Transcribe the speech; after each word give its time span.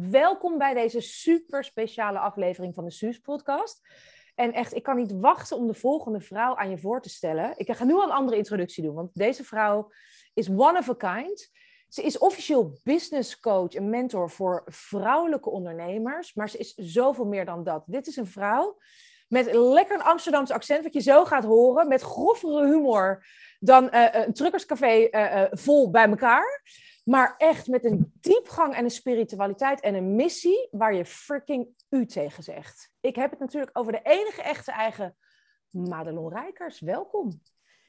welkom 0.00 0.58
bij 0.58 0.74
deze 0.74 1.00
super 1.00 1.64
speciale 1.64 2.18
aflevering 2.18 2.74
van 2.74 2.84
de 2.84 2.90
Suus 2.90 3.18
podcast. 3.18 3.88
En 4.34 4.52
echt, 4.52 4.74
ik 4.74 4.82
kan 4.82 4.96
niet 4.96 5.12
wachten 5.20 5.56
om 5.56 5.66
de 5.66 5.74
volgende 5.74 6.20
vrouw 6.20 6.56
aan 6.56 6.70
je 6.70 6.78
voor 6.78 7.02
te 7.02 7.08
stellen. 7.08 7.52
Ik 7.56 7.72
ga 7.72 7.84
nu 7.84 7.94
al 7.94 8.02
een 8.02 8.10
andere 8.10 8.36
introductie 8.36 8.82
doen, 8.82 8.94
want 8.94 9.10
deze 9.14 9.44
vrouw 9.44 9.90
is 10.34 10.48
one 10.48 10.78
of 10.78 10.88
a 10.88 10.94
kind. 10.94 11.50
Ze 11.88 12.02
is 12.02 12.18
officieel 12.18 12.78
business 12.82 13.40
coach 13.40 13.74
en 13.74 13.90
mentor 13.90 14.30
voor 14.30 14.62
vrouwelijke 14.66 15.50
ondernemers, 15.50 16.34
maar 16.34 16.50
ze 16.50 16.58
is 16.58 16.74
zoveel 16.74 17.26
meer 17.26 17.44
dan 17.44 17.64
dat. 17.64 17.82
Dit 17.86 18.06
is 18.06 18.16
een 18.16 18.26
vrouw 18.26 18.78
met 19.28 19.54
lekker 19.54 19.94
een 19.94 20.02
Amsterdamse 20.02 20.54
accent, 20.54 20.82
wat 20.82 20.92
je 20.92 21.00
zo 21.00 21.24
gaat 21.24 21.44
horen, 21.44 21.88
met 21.88 22.02
groffere 22.02 22.66
humor 22.66 23.26
dan 23.58 23.88
uh, 23.92 24.06
een 24.12 24.32
truckerscafé 24.32 25.08
uh, 25.10 25.42
vol 25.50 25.90
bij 25.90 26.08
elkaar. 26.08 26.62
Maar 27.04 27.34
echt 27.36 27.66
met 27.66 27.84
een 27.84 28.12
diepgang 28.20 28.74
en 28.74 28.84
een 28.84 28.90
spiritualiteit 28.90 29.80
en 29.80 29.94
een 29.94 30.14
missie 30.14 30.68
waar 30.70 30.94
je 30.94 31.04
freaking 31.04 31.68
u 31.90 32.06
tegen 32.06 32.42
zegt. 32.42 32.90
Ik 33.00 33.16
heb 33.16 33.30
het 33.30 33.38
natuurlijk 33.38 33.78
over 33.78 33.92
de 33.92 34.00
enige 34.02 34.42
echte 34.42 34.72
eigen 34.72 35.16
Madelon 35.70 36.32
Rijkers. 36.32 36.80
Welkom. 36.80 37.40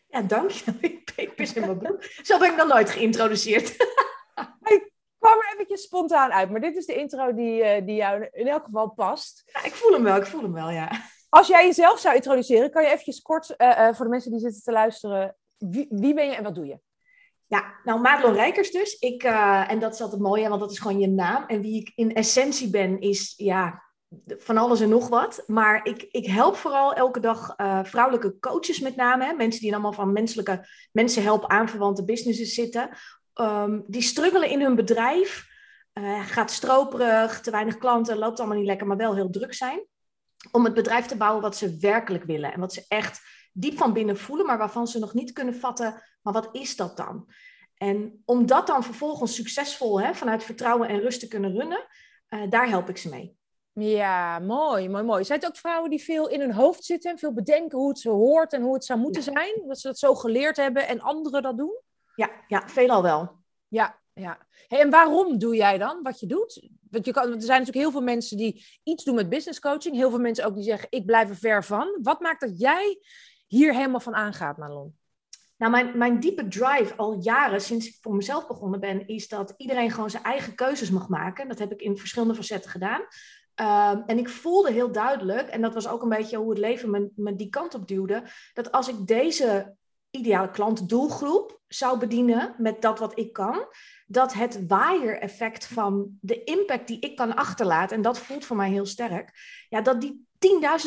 Ja, 0.08 0.22
dank 0.22 0.52
ben 1.16 1.56
in 1.56 1.62
mijn 1.62 1.78
broek. 1.78 2.04
Zo 2.04 2.38
ben 2.38 2.52
ik 2.52 2.58
nog 2.58 2.68
nooit 2.68 2.90
geïntroduceerd. 2.90 3.70
Ik 4.76 4.92
kwam 5.18 5.38
er 5.38 5.52
eventjes 5.54 5.82
spontaan 5.82 6.32
uit, 6.32 6.50
maar 6.50 6.62
dit 6.62 6.76
is 6.76 6.86
de 6.86 6.96
intro 6.96 7.34
die, 7.34 7.84
die 7.84 7.96
jou 7.96 8.28
in 8.32 8.48
elk 8.48 8.64
geval 8.64 8.90
past. 8.90 9.44
Ja, 9.46 9.64
ik 9.64 9.74
voel 9.74 9.92
hem 9.92 10.04
wel, 10.04 10.16
ik 10.16 10.26
voel 10.26 10.42
hem 10.42 10.54
wel, 10.54 10.70
ja. 10.70 10.92
Als 11.30 11.48
jij 11.48 11.66
jezelf 11.66 12.00
zou 12.00 12.16
introduceren, 12.16 12.72
kan 12.72 12.84
je 12.84 12.90
eventjes 12.90 13.22
kort 13.22 13.54
uh, 13.58 13.68
uh, 13.68 13.94
voor 13.94 14.06
de 14.06 14.12
mensen 14.12 14.32
die 14.32 14.40
zitten 14.40 14.62
te 14.62 14.72
luisteren, 14.72 15.36
wie, 15.58 15.88
wie 15.90 16.14
ben 16.14 16.26
je 16.26 16.36
en 16.36 16.44
wat 16.44 16.56
doe 16.56 16.66
je? 16.66 16.80
Ja, 17.56 17.74
nou 17.84 18.02
Madelon 18.02 18.34
Rijkers 18.34 18.72
dus. 18.72 18.94
Ik, 19.00 19.24
uh, 19.24 19.72
en 19.72 19.80
dat 19.80 19.94
is 19.94 20.02
altijd 20.02 20.22
mooi, 20.22 20.48
want 20.48 20.60
dat 20.60 20.72
is 20.72 20.80
gewoon 20.80 21.00
je 21.00 21.08
naam. 21.08 21.44
En 21.48 21.62
wie 21.62 21.80
ik 21.82 21.92
in 21.96 22.14
essentie 22.14 22.70
ben, 22.70 23.00
is 23.00 23.34
ja, 23.38 23.84
van 24.28 24.58
alles 24.58 24.80
en 24.80 24.90
nog 24.90 25.08
wat. 25.08 25.44
Maar 25.48 25.86
ik, 25.86 26.08
ik 26.12 26.26
help 26.26 26.56
vooral 26.56 26.94
elke 26.94 27.20
dag 27.20 27.54
uh, 27.58 27.80
vrouwelijke 27.84 28.40
coaches 28.40 28.80
met 28.80 28.96
name. 28.96 29.26
Hè? 29.26 29.34
Mensen 29.34 29.62
die 29.62 29.74
allemaal 29.74 29.94
van 29.94 30.14
menselijke 30.14 30.68
mensen 30.92 31.24
helpen 31.24 31.50
aanverwante 31.50 32.06
businesses 32.06 32.54
zitten. 32.54 32.90
Um, 33.36 33.84
die 33.88 34.02
struggelen 34.02 34.50
in 34.50 34.62
hun 34.62 34.76
bedrijf. 34.76 35.54
Uh, 35.94 36.26
gaat 36.26 36.52
stroperig, 36.52 37.42
te 37.42 37.52
weinig 37.52 37.78
klanten, 37.78 38.18
loopt 38.18 38.40
allemaal 38.40 38.58
niet 38.58 38.68
lekker, 38.68 38.88
maar 38.88 38.98
wel 38.98 39.16
heel 39.16 39.30
druk 39.30 39.54
zijn. 39.54 39.86
Om 40.52 40.64
het 40.64 40.74
bedrijf 40.74 41.06
te 41.06 41.18
bouwen 41.18 41.42
wat 41.42 41.56
ze 41.56 41.78
werkelijk 41.80 42.24
willen. 42.24 42.54
En 42.54 42.60
wat 42.60 42.74
ze 42.74 42.86
echt 42.88 43.22
diep 43.58 43.78
van 43.78 43.94
binnen 43.94 44.18
voelen, 44.18 44.46
maar 44.46 44.58
waarvan 44.58 44.88
ze 44.88 45.00
nog 45.00 45.14
niet 45.14 45.32
kunnen 45.32 45.56
vatten, 45.56 46.02
maar 46.22 46.34
wat 46.34 46.50
is 46.52 46.76
dat 46.76 46.98
dan? 46.98 47.28
En 47.78 48.22
om 48.26 48.46
dat 48.46 48.68
dan 48.68 48.84
vervolgens 48.84 49.36
succesvol 49.36 50.02
hè, 50.02 50.14
vanuit 50.14 50.44
vertrouwen 50.44 50.88
en 50.88 51.00
rust 51.00 51.20
te 51.20 51.28
kunnen 51.28 51.54
runnen, 51.58 51.88
uh, 52.30 52.50
daar 52.50 52.68
help 52.68 52.90
ik 52.90 52.98
ze 52.98 53.10
mee. 53.10 53.38
Ja, 53.74 54.40
mooi, 54.40 54.90
mooi, 54.90 55.04
mooi. 55.04 55.24
Zijn 55.24 55.40
het 55.40 55.48
ook 55.48 55.58
vrouwen 55.58 55.90
die 55.90 56.04
veel 56.04 56.30
in 56.30 56.40
hun 56.40 56.54
hoofd 56.54 56.84
zitten 56.84 57.12
en 57.12 57.18
veel 57.18 57.34
bedenken 57.34 57.78
hoe 57.78 57.90
het 57.90 58.00
ze 58.00 58.10
hoort 58.10 58.54
en 58.54 58.62
hoe 58.62 58.74
het 58.74 58.86
zou 58.86 59.00
moeten 59.00 59.24
ja. 59.26 59.32
zijn? 59.32 59.64
Dat 59.68 59.80
ze 59.80 59.88
dat 59.88 60.00
zo 60.00 60.16
geleerd 60.16 60.58
hebben 60.58 60.88
en 60.88 61.02
anderen 61.02 61.42
dat 61.42 61.58
doen? 61.58 61.82
Ja, 62.16 62.30
ja 62.48 62.68
veelal 62.68 63.02
wel. 63.02 63.32
Ja, 63.68 64.00
ja. 64.14 64.48
Hey, 64.68 64.80
en 64.80 64.90
waarom 64.90 65.38
doe 65.38 65.56
jij 65.56 65.78
dan 65.78 66.00
wat 66.04 66.20
je 66.20 66.28
doet? 66.28 66.70
Want 66.90 67.06
je 67.06 67.12
kan, 67.12 67.24
er 67.24 67.42
zijn 67.42 67.60
natuurlijk 67.60 67.86
heel 67.86 67.92
veel 67.92 68.02
mensen 68.02 68.38
die 68.38 68.66
iets 68.84 69.04
doen 69.04 69.16
met 69.16 69.30
business 69.30 69.60
coaching. 69.60 69.96
Heel 69.96 70.10
veel 70.10 70.20
mensen 70.20 70.46
ook 70.46 70.56
die 70.56 70.64
zeggen, 70.64 70.88
ik 70.90 71.06
blijf 71.06 71.30
er 71.30 71.36
ver 71.36 71.64
van. 71.64 72.00
Wat 72.02 72.20
maakt 72.20 72.42
dat 72.42 72.60
jij 72.60 73.00
hier 73.56 73.74
helemaal 73.74 74.00
van 74.00 74.16
aangaat, 74.16 74.58
Madelon? 74.58 74.98
Nou, 75.58 75.72
mijn, 75.72 75.98
mijn 75.98 76.20
diepe 76.20 76.48
drive 76.48 76.96
al 76.96 77.20
jaren 77.22 77.62
sinds 77.62 77.88
ik 77.88 77.98
voor 78.02 78.16
mezelf 78.16 78.48
begonnen 78.48 78.80
ben, 78.80 79.08
is 79.08 79.28
dat 79.28 79.54
iedereen 79.58 79.92
gewoon 79.92 80.10
zijn 80.10 80.24
eigen 80.24 80.56
keuzes 80.56 80.90
mag 80.90 81.08
maken. 81.08 81.48
Dat 81.48 81.60
heb 81.60 81.72
ik 81.72 81.82
in 81.82 81.98
verschillende 81.98 82.36
facetten 82.36 82.72
gedaan. 82.72 83.02
Um, 83.02 84.04
en 84.06 84.18
ik 84.18 84.30
voelde 84.30 84.72
heel 84.72 84.92
duidelijk, 84.92 85.48
en 85.48 85.62
dat 85.62 85.74
was 85.74 85.88
ook 85.88 86.02
een 86.02 86.10
beetje 86.10 86.38
hoe 86.38 86.50
het 86.50 86.60
leven 86.60 86.90
me, 86.90 87.12
me 87.16 87.36
die 87.36 87.50
kant 87.50 87.74
op 87.74 87.88
duwde, 87.88 88.24
dat 88.54 88.72
als 88.72 88.88
ik 88.88 89.08
deze 89.08 89.76
ideale 90.16 90.52
klantdoelgroep 90.52 91.62
zou 91.68 92.00
bedienen 92.00 92.56
met 92.58 92.82
dat 92.82 93.00
wat 93.00 93.20
ik 93.20 93.34
kan, 93.34 93.66
dat 94.08 94.34
het 94.34 94.68
waaier-effect 94.68 95.68
van 95.68 96.18
de 96.22 96.44
impact 96.44 96.88
die 96.88 97.00
ik 97.00 97.16
kan 97.16 97.36
achterlaten, 97.36 97.96
en 97.96 98.02
dat 98.02 98.20
voelt 98.20 98.46
voor 98.46 98.56
mij 98.56 98.70
heel 98.70 98.86
sterk, 98.86 99.32
ja, 99.70 99.82
dat 99.82 100.02
die 100.02 100.26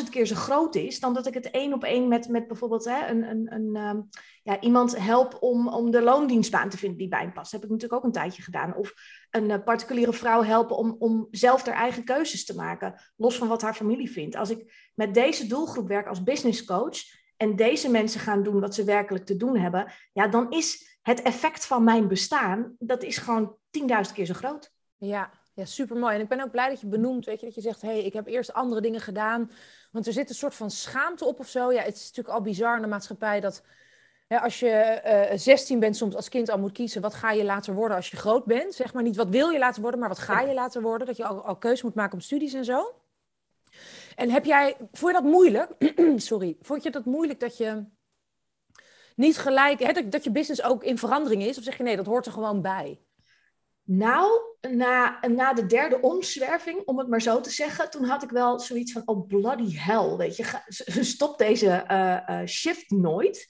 10.000 0.01 0.09
keer 0.09 0.25
zo 0.25 0.35
groot 0.35 0.75
is 0.75 0.99
dan 0.99 1.13
dat 1.13 1.27
ik 1.27 1.33
het 1.33 1.51
één 1.51 1.73
op 1.73 1.83
één 1.83 2.07
met, 2.07 2.27
met 2.27 2.47
bijvoorbeeld 2.47 2.85
hè, 2.85 3.07
een, 3.07 3.23
een, 3.23 3.53
een, 3.53 3.75
um, 3.75 4.09
ja, 4.43 4.59
iemand 4.59 4.97
help 4.97 5.37
om, 5.39 5.67
om 5.67 5.91
de 5.91 6.01
loondienstbaan 6.01 6.69
te 6.69 6.77
vinden 6.77 6.97
die 6.97 7.07
bij 7.07 7.21
hem 7.21 7.33
past. 7.33 7.51
Dat 7.51 7.61
heb 7.61 7.69
ik 7.69 7.75
natuurlijk 7.75 7.99
ook 8.01 8.07
een 8.07 8.21
tijdje 8.21 8.41
gedaan. 8.41 8.75
Of 8.75 8.93
een 9.29 9.49
uh, 9.49 9.63
particuliere 9.63 10.13
vrouw 10.13 10.43
helpen 10.43 10.77
om, 10.77 10.95
om 10.99 11.27
zelf 11.31 11.65
haar 11.65 11.75
eigen 11.75 12.03
keuzes 12.03 12.45
te 12.45 12.55
maken, 12.55 13.01
los 13.15 13.37
van 13.37 13.47
wat 13.47 13.61
haar 13.61 13.73
familie 13.73 14.11
vindt. 14.11 14.35
Als 14.35 14.49
ik 14.49 14.91
met 14.95 15.13
deze 15.13 15.47
doelgroep 15.47 15.87
werk 15.87 16.07
als 16.07 16.23
business 16.23 16.65
coach 16.65 16.97
en 17.39 17.55
deze 17.55 17.89
mensen 17.89 18.19
gaan 18.19 18.43
doen 18.43 18.59
wat 18.59 18.75
ze 18.75 18.83
werkelijk 18.83 19.25
te 19.25 19.37
doen 19.37 19.57
hebben, 19.57 19.91
ja, 20.13 20.27
dan 20.27 20.51
is 20.51 20.97
het 21.01 21.21
effect 21.21 21.65
van 21.65 21.83
mijn 21.83 22.07
bestaan, 22.07 22.75
dat 22.79 23.03
is 23.03 23.17
gewoon 23.17 23.55
10.000 23.79 24.13
keer 24.13 24.25
zo 24.25 24.33
groot. 24.33 24.71
Ja, 24.97 25.31
ja, 25.53 25.65
super 25.65 25.97
mooi. 25.97 26.15
En 26.15 26.21
ik 26.21 26.27
ben 26.27 26.41
ook 26.41 26.51
blij 26.51 26.69
dat 26.69 26.81
je 26.81 26.87
benoemt, 26.87 27.25
weet 27.25 27.39
je, 27.39 27.45
dat 27.45 27.55
je 27.55 27.61
zegt, 27.61 27.81
hé, 27.81 27.87
hey, 27.87 28.03
ik 28.03 28.13
heb 28.13 28.27
eerst 28.27 28.53
andere 28.53 28.81
dingen 28.81 29.01
gedaan. 29.01 29.51
Want 29.91 30.07
er 30.07 30.13
zit 30.13 30.29
een 30.29 30.35
soort 30.35 30.55
van 30.55 30.71
schaamte 30.71 31.25
op 31.25 31.39
of 31.39 31.47
zo. 31.47 31.71
Ja, 31.71 31.81
het 31.81 31.95
is 31.95 32.07
natuurlijk 32.07 32.35
al 32.35 32.41
bizar 32.41 32.75
in 32.75 32.81
de 32.81 32.87
maatschappij 32.87 33.39
dat 33.39 33.63
hè, 34.27 34.39
als 34.39 34.59
je 34.59 35.01
uh, 35.31 35.37
16 35.37 35.79
bent, 35.79 35.97
soms 35.97 36.15
als 36.15 36.29
kind 36.29 36.49
al 36.49 36.59
moet 36.59 36.71
kiezen, 36.71 37.01
wat 37.01 37.13
ga 37.13 37.31
je 37.31 37.43
later 37.43 37.73
worden 37.73 37.97
als 37.97 38.09
je 38.09 38.17
groot 38.17 38.45
bent? 38.45 38.73
Zeg 38.73 38.93
maar 38.93 39.03
niet 39.03 39.15
wat 39.15 39.29
wil 39.29 39.49
je 39.49 39.59
later 39.59 39.81
worden, 39.81 39.99
maar 39.99 40.09
wat 40.09 40.19
ga 40.19 40.41
je 40.41 40.53
later 40.53 40.81
worden? 40.81 41.07
Dat 41.07 41.17
je 41.17 41.25
al, 41.25 41.45
al 41.45 41.55
keuze 41.55 41.85
moet 41.85 41.95
maken 41.95 42.13
om 42.13 42.19
studies 42.19 42.53
en 42.53 42.65
zo. 42.65 42.93
En 44.19 44.29
heb 44.29 44.45
jij, 44.45 44.77
vond 44.91 45.15
je 45.15 45.21
dat 45.21 45.31
moeilijk? 45.31 45.71
Sorry, 46.15 46.57
vond 46.61 46.83
je 46.83 46.91
dat 46.91 47.05
moeilijk 47.05 47.39
dat 47.39 47.57
je 47.57 47.85
niet 49.15 49.37
gelijk, 49.37 50.11
dat, 50.11 50.23
je 50.23 50.31
business 50.31 50.63
ook 50.63 50.83
in 50.83 50.97
verandering 50.97 51.43
is? 51.43 51.57
Of 51.57 51.63
zeg 51.63 51.77
je 51.77 51.83
nee, 51.83 51.95
dat 51.95 52.05
hoort 52.05 52.25
er 52.25 52.31
gewoon 52.31 52.61
bij? 52.61 53.01
Nou, 53.83 54.41
na, 54.61 55.19
na 55.27 55.53
de 55.53 55.65
derde 55.65 56.01
omzwerving, 56.01 56.81
om 56.85 56.97
het 56.97 57.07
maar 57.07 57.21
zo 57.21 57.41
te 57.41 57.49
zeggen, 57.49 57.89
toen 57.89 58.03
had 58.03 58.23
ik 58.23 58.29
wel 58.29 58.59
zoiets 58.59 58.91
van, 58.91 59.01
oh 59.05 59.27
bloody 59.27 59.77
hell, 59.77 60.15
weet 60.15 60.35
je, 60.35 60.45
stop 61.03 61.37
deze 61.37 61.85
uh, 61.91 62.19
uh, 62.29 62.45
shift 62.45 62.89
nooit. 62.89 63.47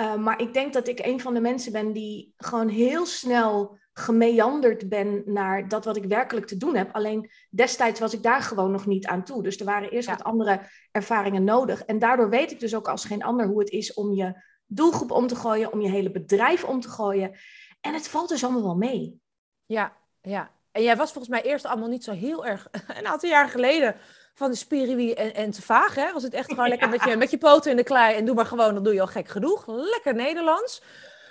Uh, 0.00 0.14
maar 0.14 0.40
ik 0.40 0.52
denk 0.52 0.72
dat 0.72 0.88
ik 0.88 1.06
een 1.06 1.20
van 1.20 1.34
de 1.34 1.40
mensen 1.40 1.72
ben 1.72 1.92
die 1.92 2.34
gewoon 2.36 2.68
heel 2.68 3.06
snel 3.06 3.78
gemeanderd 3.98 4.88
ben 4.88 5.22
naar 5.24 5.68
dat 5.68 5.84
wat 5.84 5.96
ik 5.96 6.04
werkelijk 6.04 6.46
te 6.46 6.56
doen 6.56 6.76
heb. 6.76 6.94
Alleen 6.94 7.30
destijds 7.50 8.00
was 8.00 8.12
ik 8.14 8.22
daar 8.22 8.42
gewoon 8.42 8.70
nog 8.70 8.86
niet 8.86 9.06
aan 9.06 9.24
toe. 9.24 9.42
Dus 9.42 9.58
er 9.58 9.64
waren 9.64 9.90
eerst 9.90 10.08
ja. 10.08 10.16
wat 10.16 10.24
andere 10.24 10.60
ervaringen 10.90 11.44
nodig. 11.44 11.84
En 11.84 11.98
daardoor 11.98 12.30
weet 12.30 12.50
ik 12.50 12.60
dus 12.60 12.74
ook 12.74 12.88
als 12.88 13.04
geen 13.04 13.22
ander 13.22 13.46
hoe 13.46 13.58
het 13.58 13.70
is 13.70 13.94
om 13.94 14.12
je 14.12 14.42
doelgroep 14.66 15.10
om 15.10 15.26
te 15.26 15.36
gooien, 15.36 15.72
om 15.72 15.80
je 15.80 15.90
hele 15.90 16.10
bedrijf 16.10 16.64
om 16.64 16.80
te 16.80 16.88
gooien. 16.88 17.38
En 17.80 17.94
het 17.94 18.08
valt 18.08 18.28
dus 18.28 18.44
allemaal 18.44 18.62
wel 18.62 18.76
mee. 18.76 19.20
Ja, 19.66 19.96
ja. 20.20 20.50
En 20.72 20.82
jij 20.82 20.96
was 20.96 21.12
volgens 21.12 21.34
mij 21.34 21.42
eerst 21.42 21.66
allemaal 21.66 21.88
niet 21.88 22.04
zo 22.04 22.12
heel 22.12 22.46
erg, 22.46 22.68
een 22.98 23.06
aantal 23.06 23.28
jaar 23.28 23.48
geleden, 23.48 23.96
van 24.34 24.50
de 24.50 24.56
spiriwie 24.56 25.14
en, 25.14 25.34
en 25.34 25.50
te 25.50 25.62
vaag. 25.62 25.94
Hè? 25.94 26.12
Was 26.12 26.22
het 26.22 26.34
echt 26.34 26.48
gewoon 26.48 26.68
lekker 26.74 26.88
met 26.88 27.04
je, 27.04 27.16
met 27.16 27.30
je 27.30 27.38
poten 27.38 27.70
in 27.70 27.76
de 27.76 27.82
klei 27.82 28.16
en 28.16 28.24
doe 28.24 28.34
maar 28.34 28.46
gewoon, 28.46 28.74
dan 28.74 28.82
doe 28.82 28.94
je 28.94 29.00
al 29.00 29.06
gek 29.06 29.28
genoeg. 29.28 29.66
Lekker 29.66 30.14
Nederlands. 30.14 30.82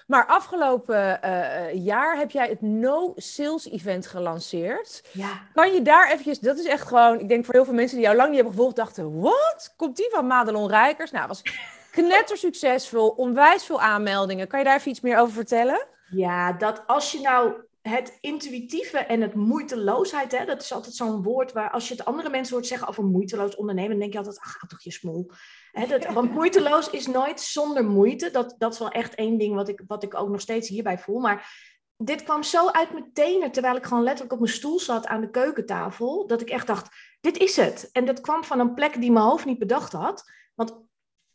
Maar 0.08 0.26
afgelopen 0.26 1.20
uh, 1.24 1.86
jaar 1.86 2.18
heb 2.18 2.32
jij 2.32 2.48
het 2.48 2.62
No 2.62 3.14
Sales 3.16 3.70
Event 3.70 4.08
gelanceerd. 4.08 5.04
Ja. 5.12 5.30
Kan 5.54 5.74
je 5.74 5.82
daar 5.82 6.08
eventjes, 6.08 6.40
dat 6.40 6.58
is 6.58 6.66
echt 6.66 6.88
gewoon, 6.88 7.20
ik 7.20 7.28
denk 7.28 7.46
voor 7.46 7.54
heel 7.54 7.66
veel 7.66 7.74
mensen 7.74 7.98
die 7.98 8.06
jou 8.06 8.18
lang 8.18 8.28
niet 8.28 8.38
hebben 8.38 8.56
gevolgd, 8.56 8.76
dachten, 8.76 9.20
wat? 9.20 9.74
Komt 9.78 9.98
die 9.98 10.10
van 10.12 10.28
Madelon 10.28 10.70
Rijkers? 10.70 11.12
Nou, 11.12 11.28
was 11.28 11.42
knetter 11.92 12.38
succesvol, 12.38 13.08
onwijs 13.26 13.66
veel 13.66 13.82
aanmeldingen. 13.82 14.48
Kan 14.48 14.60
je 14.60 14.66
daar 14.66 14.78
even 14.78 14.92
iets 14.92 15.02
meer 15.02 15.20
over 15.20 15.34
vertellen? 15.34 15.86
Ja, 16.10 16.54
dat 16.54 16.84
als 16.86 17.12
je 17.12 17.22
nou 17.22 17.54
het 17.88 18.18
intuïtieve 18.22 18.98
en 18.98 19.22
het 19.22 19.34
moeiteloosheid, 19.34 20.38
hè, 20.38 20.46
dat 20.46 20.62
is 20.62 20.74
altijd 20.74 20.96
zo'n 20.96 21.24
woord 21.24 21.52
waar 21.52 21.72
als 21.72 21.88
je 21.88 21.94
het 21.94 22.06
andere 22.06 22.30
mensen 22.30 22.54
hoort 22.56 22.68
zeggen 22.68 22.88
over 22.88 23.04
moeiteloos 23.04 23.56
ondernemen, 23.56 23.92
dan 23.92 24.00
denk 24.00 24.12
je 24.12 24.18
altijd, 24.18 24.40
ach, 24.40 24.52
ga 24.52 24.68
toch 24.68 24.82
je 24.82 24.92
smoel. 24.92 25.32
Hè, 25.72 25.88
dat, 25.88 26.06
want 26.14 26.32
moeiteloos 26.32 26.90
is 26.90 27.08
nooit 27.08 27.42
zonder 27.42 27.86
moeite. 27.86 28.32
Dat, 28.32 28.56
dat 28.58 28.74
is 28.74 28.80
wel 28.80 28.92
echt 28.92 29.16
één 29.16 29.38
ding 29.38 29.56
wat 29.56 29.68
ik, 29.68 29.84
wat 29.88 30.04
ik 30.04 30.16
ook 30.16 30.30
nog 30.30 30.42
steeds 30.42 30.70
hierbij 30.70 30.98
voel. 30.98 31.20
Maar 31.20 31.66
dit 31.98 32.24
kwam 32.24 32.44
zo 32.44 32.68
uit 32.68 32.92
mijn 32.92 33.14
tenen, 33.14 33.52
terwijl 33.52 33.76
ik 33.76 33.86
gewoon 33.86 34.04
letterlijk 34.04 34.34
op 34.34 34.40
mijn 34.40 34.54
stoel 34.54 34.80
zat 34.80 35.08
aan 35.08 35.22
de 35.22 35.30
keukentafel, 35.30 36.28
dat 36.28 36.42
ik 36.42 36.50
echt 36.50 36.68
dacht, 36.68 36.96
dit 37.22 37.38
is 37.38 37.56
het. 37.56 37.90
En 37.92 38.06
dat 38.06 38.22
kwam 38.22 38.44
van 38.44 38.60
een 38.60 38.74
plek 38.74 39.02
die 39.02 39.12
mijn 39.12 39.26
hoofd 39.26 39.46
niet 39.46 39.60
bedacht 39.60 39.94
had. 39.94 40.32
Want 40.56 40.87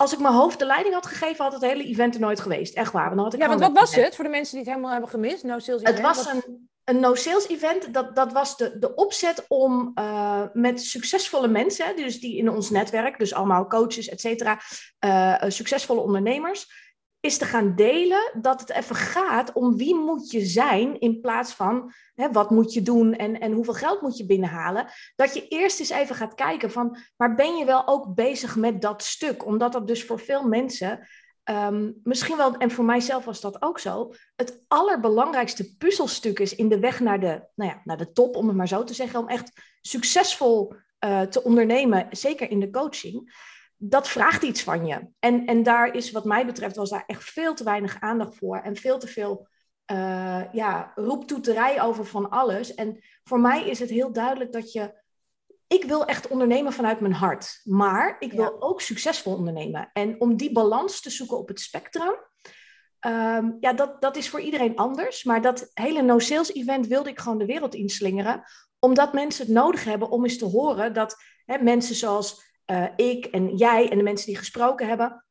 als 0.02 0.12
ik 0.12 0.18
mijn 0.18 0.34
hoofd 0.34 0.58
de 0.58 0.64
leiding 0.64 0.94
had 0.94 1.06
gegeven, 1.06 1.44
had 1.44 1.52
het 1.52 1.62
hele 1.62 1.84
event 1.84 2.14
er 2.14 2.20
nooit 2.20 2.40
geweest. 2.40 2.74
Echt 2.74 2.92
waar. 2.92 3.08
Dan 3.08 3.18
had 3.18 3.34
ik 3.34 3.40
ja, 3.40 3.48
want 3.48 3.60
wat 3.60 3.72
was 3.72 3.94
het 3.94 4.14
voor 4.14 4.24
de 4.24 4.30
mensen 4.30 4.50
die 4.56 4.60
het 4.60 4.68
helemaal 4.68 4.92
hebben 4.92 5.10
gemist? 5.10 5.42
No 5.42 5.58
sales 5.58 5.80
event? 5.82 5.98
Het 5.98 6.06
was 6.06 6.26
een, 6.26 6.68
een 6.84 7.00
no-sales 7.00 7.48
event. 7.48 7.94
Dat, 7.94 8.16
dat 8.16 8.32
was 8.32 8.56
de, 8.56 8.78
de 8.78 8.94
opzet 8.94 9.44
om 9.48 9.92
uh, 9.94 10.42
met 10.52 10.82
succesvolle 10.82 11.48
mensen, 11.48 11.96
dus 11.96 12.20
die 12.20 12.36
in 12.36 12.50
ons 12.50 12.70
netwerk, 12.70 13.18
dus 13.18 13.34
allemaal 13.34 13.66
coaches, 13.66 14.08
et 14.08 14.20
cetera, 14.20 14.60
uh, 15.04 15.42
succesvolle 15.48 16.00
ondernemers, 16.00 16.81
is 17.22 17.38
te 17.38 17.44
gaan 17.44 17.74
delen 17.74 18.32
dat 18.40 18.60
het 18.60 18.70
even 18.70 18.96
gaat 18.96 19.52
om 19.52 19.76
wie 19.76 19.94
moet 19.94 20.30
je 20.30 20.46
zijn 20.46 21.00
in 21.00 21.20
plaats 21.20 21.52
van 21.52 21.92
hè, 22.14 22.32
wat 22.32 22.50
moet 22.50 22.72
je 22.72 22.82
doen 22.82 23.14
en, 23.14 23.40
en 23.40 23.52
hoeveel 23.52 23.74
geld 23.74 24.00
moet 24.00 24.16
je 24.16 24.26
binnenhalen. 24.26 24.86
Dat 25.16 25.34
je 25.34 25.48
eerst 25.48 25.80
eens 25.80 25.90
even 25.90 26.14
gaat 26.14 26.34
kijken 26.34 26.70
van, 26.70 26.96
maar 27.16 27.34
ben 27.34 27.56
je 27.56 27.64
wel 27.64 27.86
ook 27.86 28.14
bezig 28.14 28.56
met 28.56 28.80
dat 28.80 29.02
stuk? 29.02 29.46
Omdat 29.46 29.72
dat 29.72 29.86
dus 29.86 30.04
voor 30.04 30.18
veel 30.18 30.48
mensen, 30.48 31.08
ehm, 31.44 31.90
misschien 32.02 32.36
wel, 32.36 32.56
en 32.56 32.70
voor 32.70 32.84
mijzelf 32.84 33.24
was 33.24 33.40
dat 33.40 33.62
ook 33.62 33.78
zo, 33.78 34.12
het 34.36 34.64
allerbelangrijkste 34.68 35.76
puzzelstuk 35.76 36.38
is 36.38 36.54
in 36.54 36.68
de 36.68 36.78
weg 36.78 37.00
naar 37.00 37.20
de, 37.20 37.48
nou 37.54 37.70
ja, 37.70 37.80
naar 37.84 37.98
de 37.98 38.12
top, 38.12 38.36
om 38.36 38.46
het 38.46 38.56
maar 38.56 38.68
zo 38.68 38.84
te 38.84 38.94
zeggen, 38.94 39.20
om 39.20 39.28
echt 39.28 39.52
succesvol 39.80 40.74
uh, 41.04 41.20
te 41.20 41.42
ondernemen, 41.42 42.06
zeker 42.10 42.50
in 42.50 42.60
de 42.60 42.70
coaching 42.70 43.32
dat 43.84 44.08
vraagt 44.08 44.42
iets 44.42 44.62
van 44.62 44.86
je. 44.86 45.08
En, 45.18 45.46
en 45.46 45.62
daar 45.62 45.94
is, 45.94 46.10
wat 46.10 46.24
mij 46.24 46.46
betreft, 46.46 46.76
was 46.76 46.90
daar 46.90 47.04
echt 47.06 47.24
veel 47.24 47.54
te 47.54 47.64
weinig 47.64 48.00
aandacht 48.00 48.36
voor. 48.36 48.56
En 48.56 48.76
veel 48.76 48.98
te 48.98 49.06
veel 49.06 49.48
uh, 49.92 50.52
ja, 50.52 50.92
roeptoeterij 50.94 51.82
over 51.82 52.06
van 52.06 52.30
alles. 52.30 52.74
En 52.74 53.04
voor 53.24 53.40
mij 53.40 53.68
is 53.68 53.78
het 53.78 53.90
heel 53.90 54.12
duidelijk 54.12 54.52
dat 54.52 54.72
je. 54.72 55.00
Ik 55.66 55.84
wil 55.84 56.04
echt 56.04 56.28
ondernemen 56.28 56.72
vanuit 56.72 57.00
mijn 57.00 57.12
hart. 57.12 57.60
Maar 57.64 58.16
ik 58.18 58.32
wil 58.32 58.62
ook 58.62 58.80
succesvol 58.80 59.34
ondernemen. 59.34 59.90
En 59.92 60.20
om 60.20 60.36
die 60.36 60.52
balans 60.52 61.00
te 61.00 61.10
zoeken 61.10 61.38
op 61.38 61.48
het 61.48 61.60
spectrum. 61.60 62.14
Um, 63.06 63.56
ja, 63.60 63.72
dat, 63.72 64.02
dat 64.02 64.16
is 64.16 64.28
voor 64.28 64.40
iedereen 64.40 64.76
anders. 64.76 65.24
Maar 65.24 65.42
dat 65.42 65.70
hele 65.74 66.02
no-sales 66.02 66.52
event 66.52 66.86
wilde 66.86 67.10
ik 67.10 67.18
gewoon 67.18 67.38
de 67.38 67.46
wereld 67.46 67.74
inslingeren. 67.74 68.42
Omdat 68.78 69.12
mensen 69.12 69.44
het 69.44 69.54
nodig 69.54 69.84
hebben 69.84 70.10
om 70.10 70.24
eens 70.24 70.38
te 70.38 70.44
horen 70.44 70.94
dat 70.94 71.16
hè, 71.44 71.58
mensen 71.58 71.94
zoals 71.94 72.51
uh, 72.72 72.86
ik 72.96 73.24
en 73.24 73.56
jij 73.56 73.90
en 73.90 73.96
de 73.96 74.04
mensen 74.04 74.26
die 74.26 74.36
gesproken 74.36 74.88
hebben, 74.88 75.24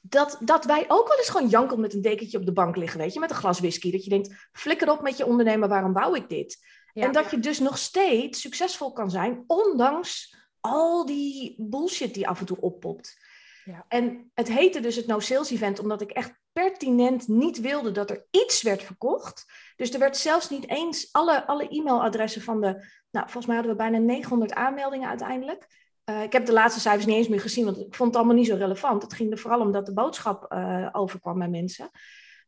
dat, 0.00 0.38
dat 0.40 0.64
wij 0.64 0.84
ook 0.88 1.08
wel 1.08 1.16
eens 1.18 1.28
gewoon 1.28 1.48
jankel 1.48 1.76
met 1.76 1.94
een 1.94 2.02
dekentje 2.02 2.38
op 2.38 2.46
de 2.46 2.52
bank 2.52 2.76
liggen, 2.76 3.00
weet 3.00 3.12
je, 3.12 3.20
met 3.20 3.30
een 3.30 3.36
glas 3.36 3.60
whisky. 3.60 3.92
Dat 3.92 4.04
je 4.04 4.10
denkt, 4.10 4.48
flikker 4.52 4.90
op 4.90 5.02
met 5.02 5.16
je 5.16 5.26
ondernemer, 5.26 5.68
waarom 5.68 5.92
bouw 5.92 6.14
ik 6.14 6.28
dit? 6.28 6.58
En 6.92 7.12
dat 7.12 7.30
je 7.30 7.38
dus 7.38 7.58
nog 7.58 7.78
steeds 7.78 8.40
succesvol 8.40 8.92
kan 8.92 9.10
zijn, 9.10 9.44
ondanks 9.46 10.36
al 10.60 11.06
die 11.06 11.54
bullshit 11.58 12.14
die 12.14 12.28
af 12.28 12.40
en 12.40 12.46
toe 12.46 12.60
oppopt. 12.60 13.20
Ja. 13.64 13.84
En 13.88 14.30
het 14.34 14.48
heette 14.48 14.80
dus 14.80 14.96
het 14.96 15.06
No 15.06 15.20
Sales 15.20 15.50
Event, 15.50 15.78
omdat 15.78 16.00
ik 16.00 16.10
echt 16.10 16.40
pertinent 16.52 17.28
niet 17.28 17.60
wilde 17.60 17.92
dat 17.92 18.10
er 18.10 18.26
iets 18.30 18.62
werd 18.62 18.82
verkocht. 18.82 19.44
Dus 19.76 19.92
er 19.92 19.98
werd 19.98 20.16
zelfs 20.16 20.50
niet 20.50 20.68
eens 20.68 21.12
alle, 21.12 21.46
alle 21.46 21.68
e-mailadressen 21.68 22.42
van 22.42 22.60
de, 22.60 22.72
nou, 23.10 23.24
volgens 23.24 23.46
mij 23.46 23.56
hadden 23.56 23.76
we 23.76 23.82
bijna 23.82 23.98
900 23.98 24.52
aanmeldingen 24.52 25.08
uiteindelijk. 25.08 25.66
Uh, 26.04 26.22
ik 26.22 26.32
heb 26.32 26.46
de 26.46 26.52
laatste 26.52 26.80
cijfers 26.80 27.06
niet 27.06 27.16
eens 27.16 27.28
meer 27.28 27.40
gezien, 27.40 27.64
want 27.64 27.78
ik 27.78 27.94
vond 27.94 28.08
het 28.08 28.16
allemaal 28.16 28.36
niet 28.36 28.46
zo 28.46 28.56
relevant. 28.56 29.02
Het 29.02 29.12
ging 29.12 29.32
er 29.32 29.38
vooral 29.38 29.60
om 29.60 29.72
dat 29.72 29.86
de 29.86 29.92
boodschap 29.92 30.52
uh, 30.52 30.88
overkwam 30.92 31.38
bij 31.38 31.48
mensen. 31.48 31.90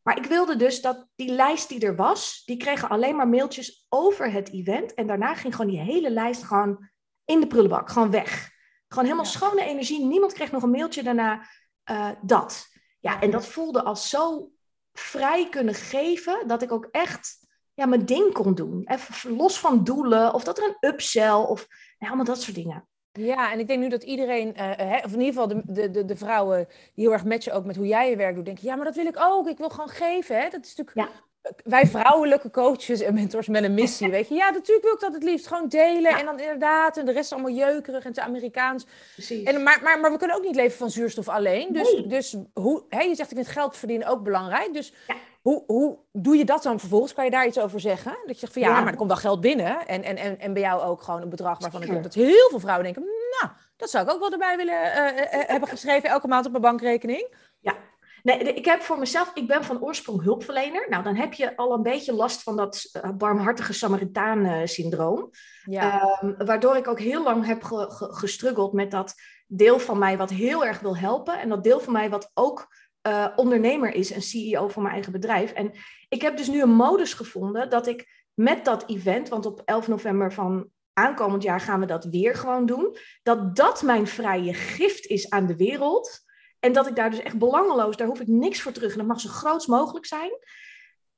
Maar 0.03 0.17
ik 0.17 0.25
wilde 0.25 0.57
dus 0.57 0.81
dat 0.81 1.07
die 1.15 1.33
lijst 1.33 1.69
die 1.69 1.81
er 1.81 1.97
was, 1.97 2.43
die 2.45 2.57
kregen 2.57 2.89
alleen 2.89 3.17
maar 3.17 3.29
mailtjes 3.29 3.87
over 3.89 4.33
het 4.33 4.53
event. 4.53 4.95
En 4.95 5.07
daarna 5.07 5.35
ging 5.35 5.57
gewoon 5.57 5.71
die 5.71 5.81
hele 5.81 6.11
lijst 6.11 6.43
gewoon 6.43 6.91
in 7.25 7.41
de 7.41 7.47
prullenbak, 7.47 7.91
gewoon 7.91 8.11
weg. 8.11 8.51
Gewoon 8.89 9.05
helemaal 9.05 9.33
schone 9.33 9.65
energie. 9.65 10.05
Niemand 10.05 10.33
kreeg 10.33 10.53
nog 10.53 10.63
een 10.63 10.71
mailtje 10.71 11.03
daarna. 11.03 11.49
Uh, 11.91 12.11
dat. 12.23 12.67
Ja, 13.01 13.21
en 13.21 13.31
dat 13.31 13.47
voelde 13.47 13.83
als 13.83 14.09
zo 14.09 14.51
vrij 14.93 15.49
kunnen 15.49 15.75
geven, 15.75 16.47
dat 16.47 16.63
ik 16.63 16.73
ook 16.73 16.89
echt 16.91 17.39
ja, 17.75 17.87
mijn 17.87 18.07
ding 18.07 18.33
kon 18.33 18.55
doen. 18.55 18.83
Even 18.85 19.37
los 19.37 19.59
van 19.59 19.85
doelen, 19.85 20.35
of 20.35 20.45
dat 20.45 20.59
er 20.59 20.65
een 20.65 20.91
upsell, 20.91 21.33
of 21.33 21.67
allemaal 21.99 22.25
dat 22.25 22.43
soort 22.43 22.57
dingen. 22.57 22.89
Ja, 23.21 23.53
en 23.53 23.59
ik 23.59 23.67
denk 23.67 23.81
nu 23.81 23.89
dat 23.89 24.03
iedereen, 24.03 24.49
uh, 24.49 24.71
hè, 24.77 24.97
of 24.97 25.13
in 25.13 25.21
ieder 25.21 25.43
geval 25.43 25.49
de, 25.49 25.91
de, 25.91 26.05
de, 26.05 26.17
vrouwen 26.17 26.69
die 26.95 27.05
heel 27.05 27.13
erg 27.13 27.25
matchen 27.25 27.53
ook 27.53 27.65
met 27.65 27.77
hoe 27.77 27.87
jij 27.87 28.11
je 28.11 28.17
werk 28.17 28.35
doet, 28.35 28.45
denken, 28.45 28.65
ja, 28.67 28.75
maar 28.77 28.85
dat 28.85 28.95
wil 28.95 29.07
ik 29.07 29.17
ook. 29.19 29.49
Ik 29.49 29.59
wil 29.59 29.69
gewoon 29.69 29.89
geven. 29.89 30.37
Hè? 30.37 30.49
Dat 30.49 30.65
is 30.65 30.75
natuurlijk 30.77 31.09
ja. 31.43 31.53
wij 31.65 31.87
vrouwelijke 31.87 32.51
coaches 32.51 33.01
en 33.01 33.15
mentors 33.15 33.49
met 33.49 33.65
een 33.65 33.75
missie, 33.75 34.11
weet 34.11 34.29
je. 34.29 34.35
Ja, 34.35 34.51
natuurlijk 34.51 34.85
wil 34.85 34.95
ik 34.95 35.01
dat 35.01 35.13
het 35.13 35.23
liefst. 35.23 35.47
Gewoon 35.47 35.69
delen 35.69 36.19
en 36.19 36.25
dan 36.25 36.41
inderdaad, 36.41 36.97
en 36.97 37.05
de 37.05 37.13
rest 37.13 37.25
is 37.25 37.33
allemaal 37.33 37.51
jeukerig 37.51 38.05
en 38.05 38.13
te 38.13 38.23
Amerikaans. 38.23 38.87
Precies. 39.13 39.43
En, 39.43 39.63
maar, 39.63 39.81
maar, 39.83 40.01
maar 40.01 40.13
we 40.13 40.19
kunnen 40.19 40.37
ook 40.37 40.45
niet 40.45 40.57
leven 40.57 40.79
van 40.79 40.91
zuurstof 40.91 41.29
alleen. 41.29 41.73
Dus, 41.73 42.03
dus 42.07 42.37
hoe, 42.53 42.85
hè, 42.89 43.03
je 43.03 43.15
zegt, 43.15 43.31
ik 43.31 43.37
vind 43.37 43.49
geld 43.49 43.77
verdienen 43.77 44.07
ook 44.07 44.23
belangrijk. 44.23 44.73
Dus 44.73 44.93
ja. 45.07 45.15
Hoe, 45.45 45.65
hoe 45.67 45.99
doe 46.13 46.37
je 46.37 46.45
dat 46.45 46.63
dan 46.63 46.81
vervolgens? 46.81 47.15
Kan 47.15 47.25
je 47.25 47.31
daar 47.31 47.47
iets 47.47 47.59
over 47.59 47.81
zeggen? 47.81 48.13
Dat 48.13 48.35
je 48.35 48.41
zegt 48.41 48.53
van 48.53 48.63
ja, 48.63 48.81
maar 48.81 48.93
er 48.93 48.97
komt 48.97 49.09
wel 49.09 49.19
geld 49.19 49.41
binnen. 49.41 49.87
En, 49.87 50.03
en, 50.03 50.17
en, 50.17 50.39
en 50.39 50.53
bij 50.53 50.63
jou 50.63 50.83
ook 50.83 51.03
gewoon 51.03 51.23
een 51.23 51.29
bedrag 51.29 51.59
waarvan 51.59 51.83
ik 51.83 51.91
denk 51.91 52.03
dat 52.03 52.15
heel 52.15 52.49
veel 52.51 52.61
vrouwen 52.61 52.85
denken... 52.85 53.03
nou, 53.41 53.53
dat 53.77 53.91
zou 53.91 54.05
ik 54.05 54.13
ook 54.13 54.21
wel 54.21 54.33
erbij 54.33 54.57
willen 54.57 54.85
uh, 54.85 55.47
hebben 55.47 55.69
geschreven 55.69 56.09
elke 56.09 56.29
maand 56.29 56.45
op 56.45 56.51
mijn 56.51 56.63
bankrekening. 56.63 57.37
Ja, 57.61 57.77
Nee, 58.23 58.39
ik 58.39 58.65
heb 58.65 58.83
voor 58.83 58.99
mezelf, 58.99 59.31
ik 59.35 59.47
ben 59.47 59.65
van 59.65 59.83
oorsprong 59.83 60.23
hulpverlener. 60.23 60.87
Nou, 60.89 61.03
dan 61.03 61.17
heb 61.17 61.33
je 61.33 61.57
al 61.57 61.73
een 61.73 61.83
beetje 61.83 62.15
last 62.15 62.43
van 62.43 62.57
dat 62.57 63.01
barmhartige 63.17 63.73
Samaritaan-syndroom. 63.73 65.31
Ja. 65.65 66.01
Ehm, 66.01 66.45
waardoor 66.47 66.77
ik 66.77 66.89
ook 66.89 67.01
heel 67.01 67.23
lang 67.23 67.47
heb 67.47 67.63
ge, 67.63 67.87
gestruggeld 67.89 68.73
met 68.73 68.91
dat 68.91 69.15
deel 69.47 69.79
van 69.79 69.99
mij 69.99 70.17
wat 70.17 70.31
heel 70.31 70.65
erg 70.65 70.81
wil 70.81 70.97
helpen. 70.97 71.41
En 71.41 71.49
dat 71.49 71.65
deel 71.65 71.81
van 71.81 71.93
mij 71.93 72.11
wat 72.11 72.31
ook 72.35 72.69
uh, 73.07 73.27
ondernemer 73.37 73.95
is 73.95 74.13
en 74.13 74.23
CEO 74.23 74.69
van 74.69 74.83
mijn 74.83 74.95
eigen 74.95 75.13
bedrijf. 75.13 75.53
En 75.53 75.73
ik 76.09 76.23
heb 76.23 76.37
dus 76.37 76.49
nu 76.49 76.63
een 76.63 76.75
modus 76.75 77.15
gevonden 77.15 77.71
dat 77.71 77.87
ik 77.87 78.23
met 78.35 78.65
dat 78.65 78.89
event, 78.89 79.29
want 79.29 79.47
op 79.47 79.63
11 79.65 79.89
november 79.89 80.33
van 80.33 80.69
aankomend 80.93 81.43
jaar 81.43 81.61
gaan 81.61 81.81
we 81.81 81.87
dat 81.87 82.05
weer 82.05 82.35
gewoon 82.35 82.67
doen, 82.67 82.97
dat 83.23 83.57
dat 83.57 83.83
mijn 83.83 84.07
vrije 84.07 84.55
gift 84.55 85.07
is 85.07 85.31
aan 85.31 85.47
de 85.47 85.57
wereld. 85.57 86.23
En 86.61 86.73
dat 86.73 86.87
ik 86.87 86.97
daar 86.97 87.11
dus 87.11 87.23
echt 87.23 87.39
belangeloos, 87.39 87.97
daar 87.97 88.07
hoef 88.07 88.21
ik 88.21 88.27
niks 88.27 88.63
voor 88.63 88.73
terug. 88.73 88.93
En 88.93 88.99
dat 88.99 89.07
mag 89.07 89.21
zo 89.21 89.29
groot 89.29 89.67
mogelijk 89.67 90.07
zijn. 90.07 90.31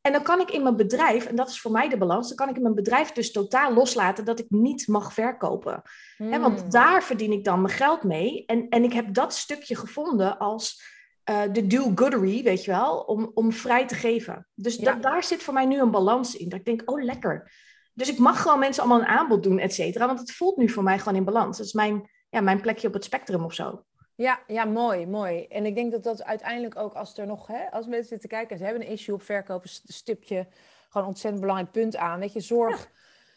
En 0.00 0.12
dan 0.12 0.22
kan 0.22 0.40
ik 0.40 0.50
in 0.50 0.62
mijn 0.62 0.76
bedrijf, 0.76 1.26
en 1.26 1.36
dat 1.36 1.48
is 1.48 1.60
voor 1.60 1.70
mij 1.70 1.88
de 1.88 1.98
balans, 1.98 2.28
dan 2.28 2.36
kan 2.36 2.48
ik 2.48 2.56
in 2.56 2.62
mijn 2.62 2.74
bedrijf 2.74 3.12
dus 3.12 3.32
totaal 3.32 3.74
loslaten 3.74 4.24
dat 4.24 4.38
ik 4.38 4.46
niet 4.48 4.88
mag 4.88 5.12
verkopen. 5.12 5.82
want 6.18 6.60
hmm. 6.60 6.70
daar 6.70 7.02
verdien 7.02 7.32
ik 7.32 7.44
dan 7.44 7.60
mijn 7.60 7.74
geld 7.74 8.02
mee. 8.02 8.44
En, 8.46 8.68
en 8.68 8.84
ik 8.84 8.92
heb 8.92 9.14
dat 9.14 9.34
stukje 9.34 9.76
gevonden 9.76 10.38
als 10.38 10.82
uh, 11.30 11.42
de 11.52 11.66
do-goodery, 11.66 12.42
weet 12.42 12.64
je 12.64 12.70
wel, 12.70 12.98
om, 12.98 13.30
om 13.34 13.52
vrij 13.52 13.86
te 13.86 13.94
geven. 13.94 14.46
Dus 14.54 14.76
daar 14.76 15.24
zit 15.24 15.42
voor 15.42 15.54
mij 15.54 15.66
nu 15.66 15.80
een 15.80 15.90
balans 15.90 16.36
in. 16.36 16.48
Dat 16.48 16.58
ik 16.58 16.64
denk, 16.64 16.82
oh 16.84 17.02
lekker. 17.02 17.52
Dus 17.94 18.08
ik 18.08 18.18
mag 18.18 18.42
gewoon 18.42 18.58
mensen 18.58 18.82
allemaal 18.82 19.00
een 19.00 19.18
aanbod 19.18 19.42
doen, 19.42 19.58
et 19.58 19.74
cetera. 19.74 20.06
Want 20.06 20.18
het 20.18 20.32
voelt 20.32 20.56
nu 20.56 20.68
voor 20.68 20.82
mij 20.82 20.98
gewoon 20.98 21.18
in 21.18 21.24
balans. 21.24 21.56
Dat 21.56 21.66
is 21.66 21.72
mijn, 21.72 22.10
ja, 22.30 22.40
mijn 22.40 22.60
plekje 22.60 22.88
op 22.88 22.92
het 22.94 23.04
spectrum 23.04 23.44
of 23.44 23.54
zo. 23.54 23.84
Ja, 24.14 24.40
ja, 24.46 24.64
mooi, 24.64 25.06
mooi. 25.06 25.46
En 25.46 25.66
ik 25.66 25.74
denk 25.74 25.92
dat 25.92 26.02
dat 26.02 26.24
uiteindelijk 26.24 26.76
ook 26.76 26.94
als 26.94 27.18
er 27.18 27.26
nog, 27.26 27.46
hè, 27.46 27.70
als 27.70 27.86
mensen 27.86 28.08
zitten 28.08 28.28
kijken, 28.28 28.58
ze 28.58 28.64
hebben 28.64 28.82
een 28.82 28.92
issue 28.92 29.14
op 29.14 29.22
verkopen, 29.22 29.68
stip 29.70 30.22
je 30.22 30.46
gewoon 30.88 31.02
een 31.02 31.12
ontzettend 31.12 31.40
belangrijk 31.40 31.72
punt 31.72 31.96
aan. 31.96 32.20
Weet 32.20 32.32
je, 32.32 32.40
zorg 32.40 32.90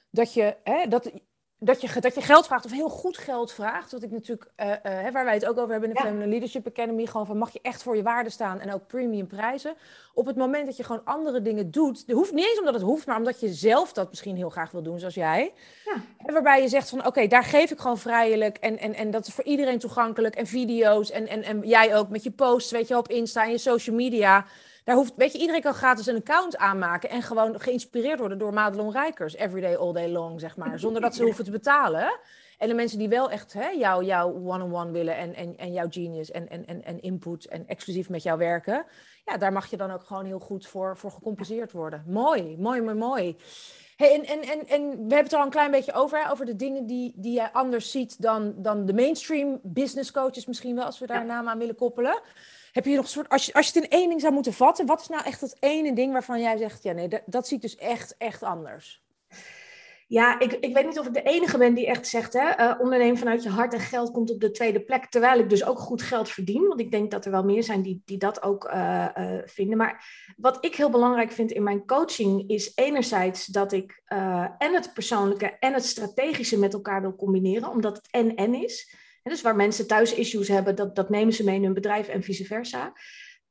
dat 0.09 0.33
je, 0.33 0.57
hè, 0.63 0.88
dat 0.88 1.12
dat 1.60 1.82
je, 1.82 2.00
dat 2.00 2.16
je 2.16 2.22
geld 2.22 2.46
vraagt, 2.46 2.66
of 2.66 2.72
heel 2.72 2.89
goed 2.89 3.18
geld 3.18 3.51
vraagt. 3.51 3.92
Wat 3.92 4.04
ik 4.04 4.12
natuurlijk, 4.12 4.50
uh, 4.58 4.68
uh, 4.68 5.12
waar 5.12 5.25
wij 5.25 5.34
het 5.34 5.46
ook 5.46 5.58
over 5.58 5.72
hebben 5.72 5.89
in 5.89 5.96
de 5.96 6.01
Feminine 6.01 6.30
Leadership 6.30 6.68
Academy. 6.68 7.06
Gewoon 7.06 7.25
van 7.25 7.38
mag 7.38 7.54
je 7.54 7.60
echt 7.62 7.84
voor 7.84 7.96
je 7.96 8.04
waarde 8.04 8.30
staan 8.30 8.60
en 8.60 8.74
ook 8.74 8.88
premium 8.88 9.28
prijzen. 9.28 9.74
Op 10.13 10.25
het 10.25 10.36
moment 10.36 10.66
dat 10.66 10.78
je 10.78 10.84
gewoon 10.84 11.01
andere 11.06 11.42
dingen 11.42 11.72
doet. 11.72 12.04
Het 12.08 12.16
hoeft 12.16 12.32
niet 12.32 12.48
eens 12.50 12.60
omdat 12.60 12.74
het 12.74 12.84
hoeft, 12.84 13.08
maar 13.08 13.18
omdat 13.18 13.39
je 13.39 13.54
zelf 13.54 13.94
dat 13.94 14.10
misschien 14.10 14.36
heel 14.36 14.50
graag 14.50 14.72
wil 14.72 14.84
doen, 14.84 15.00
zoals 15.00 15.13
jij. 15.16 15.54
Ja. 15.86 15.96
En 16.25 16.34
waarbij 16.34 16.62
je 16.62 16.68
zegt 16.68 16.89
van 16.89 17.06
oké, 17.06 17.28
daar 17.28 17.44
geef 17.44 17.72
ik 17.72 17.80
gewoon 17.80 17.98
vrijelijk. 17.98 18.58
En, 18.58 18.78
en, 18.78 18.94
en 18.94 19.12
dat 19.12 19.28
is 19.28 19.34
voor 19.34 19.44
iedereen 19.44 19.80
toegankelijk. 19.80 20.36
En 20.36 20.48
video's. 20.48 21.12
En, 21.12 21.28
en, 21.28 21.44
en 21.44 21.62
jij 21.68 21.96
ook 21.96 22.10
met 22.10 22.24
je 22.24 22.32
posts, 22.32 22.72
weet 22.72 22.88
je, 22.88 22.98
op 22.98 23.08
Insta 23.08 23.44
en 23.44 23.51
je 23.51 23.58
social 23.58 23.96
media. 23.96 24.46
Daar 24.89 24.98
hoeft, 24.98 25.13
weet 25.15 25.31
je, 25.31 25.39
iedereen 25.39 25.62
kan 25.62 25.74
gratis 25.74 26.05
een 26.05 26.15
account 26.15 26.58
aanmaken 26.58 27.10
en 27.10 27.22
gewoon 27.22 27.60
geïnspireerd 27.60 28.19
worden 28.19 28.38
door 28.38 28.53
Madelon 28.53 28.91
Rijkers, 28.91 29.36
everyday, 29.36 29.75
all 29.75 29.93
day 29.93 30.10
long, 30.10 30.39
zeg 30.39 30.58
maar, 30.58 30.79
zonder 30.79 31.01
dat 31.01 31.15
ze 31.15 31.24
hoeven 31.24 31.43
te 31.43 31.51
betalen. 31.51 32.19
En 32.58 32.67
de 32.67 32.74
mensen 32.74 32.98
die 32.98 33.10
wel 33.10 33.31
echt 33.31 33.53
hè, 33.53 33.67
jou, 33.67 34.05
jou 34.05 34.46
one-on-one 34.46 34.91
willen 34.91 35.17
en, 35.17 35.36
en, 35.36 35.58
en 35.58 35.74
jouw 35.74 35.88
genius 35.89 36.31
en, 36.31 36.50
en, 36.50 36.67
en, 36.67 36.84
en 36.84 37.01
input 37.01 37.46
en 37.46 37.67
exclusief 37.67 38.10
met 38.10 38.24
jou 38.24 38.38
werken, 38.38 38.86
ja, 39.25 39.38
daar 39.38 39.51
mag 39.51 39.69
je 39.69 39.77
dan 39.77 39.91
ook 39.91 40.03
gewoon 40.03 40.25
heel 40.25 40.39
goed 40.39 40.67
voor, 40.67 40.98
voor 40.98 41.12
gecompenseerd 41.12 41.72
worden. 41.72 42.03
Mooi, 42.08 42.58
mooi, 42.58 42.81
mooi, 42.81 42.96
mooi. 42.96 43.38
Hey, 43.96 44.13
en, 44.13 44.25
en, 44.25 44.41
en, 44.41 44.67
en 44.67 44.81
we 44.89 44.98
hebben 44.98 45.17
het 45.17 45.31
er 45.31 45.38
al 45.38 45.46
een 45.46 45.51
klein 45.51 45.72
beetje 45.72 45.93
over, 45.93 46.24
hè, 46.24 46.31
over 46.31 46.46
de 46.46 46.55
dingen 46.55 46.86
die, 46.86 47.13
die 47.15 47.34
jij 47.34 47.50
anders 47.51 47.91
ziet 47.91 48.22
dan, 48.22 48.53
dan 48.58 48.86
de 48.86 48.93
mainstream 48.93 49.60
business 49.63 50.12
coaches 50.12 50.46
misschien 50.46 50.75
wel, 50.75 50.86
als 50.86 51.00
we 51.00 51.08
daar 51.08 51.22
een 51.22 51.27
naam 51.27 51.48
aan 51.48 51.58
willen 51.58 51.75
koppelen. 51.75 52.22
Heb 52.71 52.85
je 52.85 52.95
nog 52.95 53.03
een 53.03 53.09
soort, 53.09 53.29
als 53.29 53.45
je, 53.45 53.53
als 53.53 53.67
je 53.67 53.79
het 53.79 53.83
in 53.83 53.97
één 53.97 54.09
ding 54.09 54.21
zou 54.21 54.33
moeten 54.33 54.53
vatten, 54.53 54.85
wat 54.85 55.01
is 55.01 55.07
nou 55.07 55.23
echt 55.25 55.39
dat 55.39 55.57
ene 55.59 55.93
ding 55.93 56.11
waarvan 56.11 56.41
jij 56.41 56.57
zegt, 56.57 56.83
ja 56.83 56.91
nee, 56.91 57.09
dat, 57.25 57.47
ziet 57.47 57.61
dus 57.61 57.75
echt, 57.75 58.15
echt 58.17 58.43
anders? 58.43 59.03
Ja, 60.07 60.39
ik, 60.39 60.51
ik 60.51 60.73
weet 60.73 60.85
niet 60.85 60.99
of 60.99 61.07
ik 61.07 61.13
de 61.13 61.21
enige 61.21 61.57
ben 61.57 61.73
die 61.73 61.88
echt 61.88 62.07
zegt, 62.07 62.33
hè, 62.33 62.59
uh, 62.59 62.79
ondernemen 62.79 63.17
vanuit 63.17 63.43
je 63.43 63.49
hart 63.49 63.73
en 63.73 63.79
geld 63.79 64.11
komt 64.11 64.31
op 64.31 64.39
de 64.39 64.51
tweede 64.51 64.81
plek, 64.81 65.05
terwijl 65.05 65.39
ik 65.39 65.49
dus 65.49 65.65
ook 65.65 65.79
goed 65.79 66.01
geld 66.01 66.29
verdien, 66.29 66.67
want 66.67 66.79
ik 66.79 66.91
denk 66.91 67.11
dat 67.11 67.25
er 67.25 67.31
wel 67.31 67.43
meer 67.43 67.63
zijn 67.63 67.81
die, 67.81 68.01
die 68.05 68.17
dat 68.17 68.41
ook 68.41 68.65
uh, 68.73 69.07
uh, 69.17 69.41
vinden. 69.45 69.77
Maar 69.77 70.05
wat 70.38 70.65
ik 70.65 70.75
heel 70.75 70.89
belangrijk 70.89 71.31
vind 71.31 71.51
in 71.51 71.63
mijn 71.63 71.85
coaching 71.85 72.49
is 72.49 72.71
enerzijds 72.75 73.45
dat 73.45 73.71
ik 73.71 74.01
en 74.57 74.73
het 74.73 74.93
persoonlijke 74.93 75.57
en 75.59 75.73
het 75.73 75.85
strategische 75.85 76.59
met 76.59 76.73
elkaar 76.73 77.01
wil 77.01 77.15
combineren, 77.15 77.69
omdat 77.69 77.97
het 77.97 78.07
en-en 78.11 78.53
is. 78.53 78.95
Dus 79.23 79.41
waar 79.41 79.55
mensen 79.55 79.88
thuis 79.88 80.13
issues 80.13 80.47
hebben, 80.47 80.75
dat, 80.75 80.95
dat 80.95 81.09
nemen 81.09 81.33
ze 81.33 81.43
mee 81.43 81.55
in 81.55 81.63
hun 81.63 81.73
bedrijf 81.73 82.07
en 82.07 82.23
vice 82.23 82.45
versa. 82.45 82.93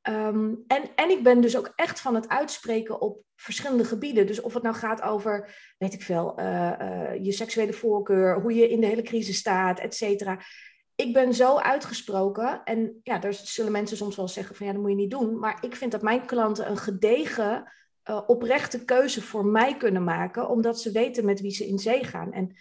Ehm, 0.01 0.53
en, 0.67 0.83
en 0.95 1.09
ik 1.09 1.23
ben 1.23 1.41
dus 1.41 1.57
ook 1.57 1.73
echt 1.75 1.99
van 1.99 2.15
het 2.15 2.29
uitspreken 2.29 3.01
op 3.01 3.23
verschillende 3.35 3.85
gebieden. 3.85 4.27
Dus 4.27 4.41
of 4.41 4.53
het 4.53 4.63
nou 4.63 4.75
gaat 4.75 5.01
over, 5.01 5.55
weet 5.77 5.93
ik 5.93 6.01
veel, 6.01 6.37
eh, 6.37 6.79
eh, 6.79 7.23
je 7.23 7.31
seksuele 7.31 7.73
voorkeur, 7.73 8.41
hoe 8.41 8.53
je 8.53 8.69
in 8.69 8.81
de 8.81 8.87
hele 8.87 9.01
crisis 9.01 9.37
staat, 9.37 9.79
et 9.79 9.95
cetera. 9.95 10.39
Ik 10.95 11.13
ben 11.13 11.33
zo 11.33 11.57
uitgesproken 11.57 12.63
en 12.63 12.99
ja, 13.03 13.19
daar 13.19 13.33
zullen 13.33 13.71
mensen 13.71 13.97
soms 13.97 14.15
wel 14.15 14.27
zeggen 14.27 14.55
van 14.55 14.65
ja, 14.65 14.71
dat 14.71 14.81
moet 14.81 14.91
je 14.91 14.95
niet 14.95 15.11
doen. 15.11 15.39
Maar 15.39 15.57
ik 15.61 15.75
vind 15.75 15.91
dat 15.91 16.01
mijn 16.01 16.25
klanten 16.25 16.69
een 16.69 16.77
gedegen, 16.77 17.73
uh, 18.09 18.21
oprechte 18.27 18.85
keuze 18.85 19.21
voor 19.21 19.45
mij 19.45 19.77
kunnen 19.77 20.03
maken, 20.03 20.49
omdat 20.49 20.81
ze 20.81 20.91
weten 20.91 21.25
met 21.25 21.41
wie 21.41 21.51
ze 21.51 21.67
in 21.67 21.79
zee 21.79 22.03
gaan. 22.03 22.33
En 22.33 22.55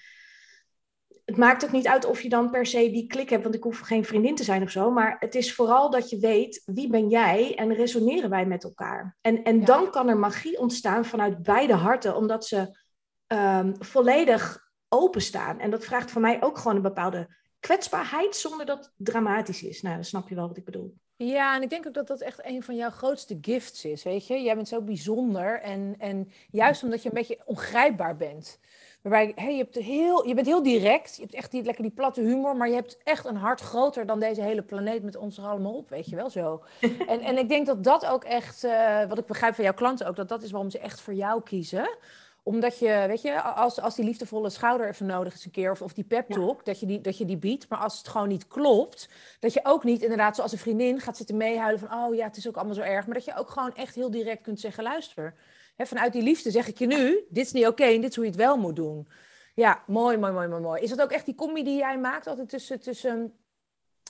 het 1.29 1.37
maakt 1.37 1.65
ook 1.65 1.73
niet 1.73 1.89
uit 1.89 2.05
of 2.05 2.21
je 2.21 2.29
dan 2.29 2.51
per 2.51 2.67
se 2.67 2.91
die 2.91 3.07
klik 3.07 3.31
hebt, 3.31 3.43
want 3.43 3.55
ik 3.55 3.63
hoef 3.63 3.79
geen 3.79 4.05
vriendin 4.05 4.35
te 4.35 4.45
zijn 4.45 4.63
of 4.63 4.71
zo. 4.71 4.91
Maar 4.91 5.17
het 5.19 5.35
is 5.35 5.55
vooral 5.55 5.91
dat 5.91 6.11
je 6.11 6.19
weet 6.19 6.63
wie 6.65 6.89
ben 6.89 7.09
jij 7.09 7.57
en 7.57 7.75
resoneren 7.75 8.31
wij 8.31 8.47
met 8.47 8.65
elkaar. 8.65 9.17
En, 9.21 9.43
en 9.43 9.65
dan 9.65 9.91
kan 9.91 10.09
er 10.09 10.17
magie 10.17 10.59
ontstaan 10.59 11.05
vanuit 11.05 11.43
beide 11.43 11.75
harten, 11.75 12.17
omdat 12.17 12.47
ze 12.47 12.79
um, 13.27 13.75
volledig 13.79 14.71
openstaan. 14.89 15.59
En 15.59 15.71
dat 15.71 15.85
vraagt 15.85 16.11
van 16.11 16.23
mij 16.23 16.43
ook 16.43 16.59
gewoon 16.59 16.77
een 16.77 16.83
bepaalde 16.83 17.37
kwetsbaarheid 17.61 18.37
zonder 18.37 18.67
dat 18.67 18.79
het 18.79 18.93
dramatisch 18.97 19.63
is. 19.63 19.83
Nou, 19.83 19.95
dan 19.95 20.05
snap 20.05 20.29
je 20.29 20.35
wel 20.35 20.49
wat 20.49 20.57
ik 20.57 20.65
bedoel. 20.65 20.95
Ja, 21.17 21.57
en 21.57 21.63
ik 21.63 21.71
denk 21.71 21.87
ook 21.87 21.95
dat 21.95 22.07
dat 22.07 22.21
echt 22.21 22.45
een 22.45 22.63
van 22.63 22.77
jouw 22.77 22.91
grootste 22.91 23.39
gifts 23.41 23.85
is, 23.85 24.03
weet 24.03 24.27
je. 24.27 24.43
Jij 24.43 24.55
bent 24.55 24.69
zo 24.69 24.83
bijzonder 24.83 25.61
en, 25.61 25.95
en 25.99 26.31
juist 26.51 26.83
omdat 26.83 27.03
je 27.03 27.09
een 27.09 27.15
beetje 27.15 27.43
ongrijpbaar 27.45 28.17
bent. 28.17 28.59
Waarbij 29.03 29.33
hey, 29.35 29.53
je, 29.53 29.63
hebt 29.63 29.75
heel, 29.75 30.27
je 30.27 30.35
bent 30.35 30.47
heel 30.47 30.63
direct, 30.63 31.17
je 31.17 31.23
hebt 31.23 31.35
echt 31.35 31.51
die, 31.51 31.63
lekker 31.63 31.83
die 31.83 31.93
platte 31.93 32.21
humor, 32.21 32.57
maar 32.57 32.69
je 32.69 32.75
hebt 32.75 32.99
echt 33.05 33.25
een 33.25 33.37
hart 33.37 33.61
groter 33.61 34.07
dan 34.07 34.21
deze 34.21 34.43
hele 34.43 34.63
planeet 34.63 35.03
met 35.03 35.17
ons 35.17 35.39
er 35.39 35.45
allemaal 35.45 35.75
op, 35.75 35.89
weet 35.89 36.09
je 36.09 36.17
wel 36.17 36.31
zo. 36.31 36.63
en, 37.07 37.21
en 37.21 37.39
ik 37.39 37.49
denk 37.49 37.67
dat 37.67 37.85
dat 37.85 38.07
ook 38.07 38.25
echt, 38.25 38.65
uh, 38.65 39.05
wat 39.09 39.19
ik 39.19 39.27
begrijp 39.27 39.55
van 39.55 39.65
jouw 39.65 39.75
klanten 39.75 40.07
ook, 40.07 40.17
dat 40.17 40.29
dat 40.29 40.43
is 40.43 40.51
waarom 40.51 40.71
ze 40.71 40.79
echt 40.79 41.01
voor 41.01 41.15
jou 41.15 41.43
kiezen 41.43 41.89
omdat 42.49 42.79
je, 42.79 43.05
weet 43.07 43.23
je, 43.23 43.43
als, 43.43 43.81
als 43.81 43.95
die 43.95 44.05
liefdevolle 44.05 44.51
schouder 44.51 44.89
even 44.89 45.07
nodig 45.07 45.35
is 45.35 45.45
een 45.45 45.51
keer, 45.51 45.71
of, 45.71 45.83
of 45.83 45.93
die 45.93 46.05
pep 46.05 46.31
talk, 46.31 46.65
dat, 46.65 46.81
je 46.81 46.87
die, 46.87 47.01
dat 47.01 47.19
je 47.19 47.25
die 47.25 47.37
biedt. 47.37 47.69
Maar 47.69 47.79
als 47.79 47.99
het 47.99 48.09
gewoon 48.09 48.29
niet 48.29 48.47
klopt, 48.47 49.09
dat 49.41 49.53
je 49.53 49.61
ook 49.63 49.85
niet 49.85 50.03
inderdaad 50.03 50.37
zoals 50.37 50.53
een 50.53 50.59
vriendin 50.59 51.01
gaat 51.01 51.17
zitten 51.17 51.37
meehuilen 51.37 51.81
van, 51.81 51.93
oh 51.93 52.15
ja, 52.15 52.25
het 52.25 52.37
is 52.37 52.49
ook 52.49 52.57
allemaal 52.57 52.75
zo 52.75 52.81
erg. 52.81 53.07
Maar 53.07 53.15
dat 53.15 53.25
je 53.25 53.37
ook 53.37 53.51
gewoon 53.51 53.75
echt 53.75 53.95
heel 53.95 54.11
direct 54.11 54.43
kunt 54.43 54.61
zeggen, 54.61 54.83
luister, 54.83 55.35
vanuit 55.87 56.13
die 56.13 56.23
liefde 56.23 56.51
zeg 56.51 56.69
ik 56.69 56.79
je 56.79 56.87
nu, 56.87 57.25
dit 57.29 57.45
is 57.45 57.53
niet 57.53 57.67
oké 57.67 57.85
en 57.85 58.01
dit 58.01 58.11
is 58.11 58.17
hoe 58.17 58.25
je 58.25 58.31
het 58.31 58.41
wel 58.41 58.57
moet 58.57 58.77
doen. 58.77 59.09
Ja, 59.55 59.83
mooi, 59.87 60.17
mooi, 60.17 60.33
mooi, 60.33 60.49
mooi, 60.49 60.63
mooi. 60.63 60.83
Is 60.83 60.91
dat 60.91 61.01
ook 61.01 61.11
echt 61.11 61.25
die 61.25 61.35
combi 61.35 61.65
die 61.65 61.77
jij 61.77 61.99
maakt 61.99 62.27
altijd 62.27 62.49
tussen, 62.49 62.81
tussen 62.81 63.35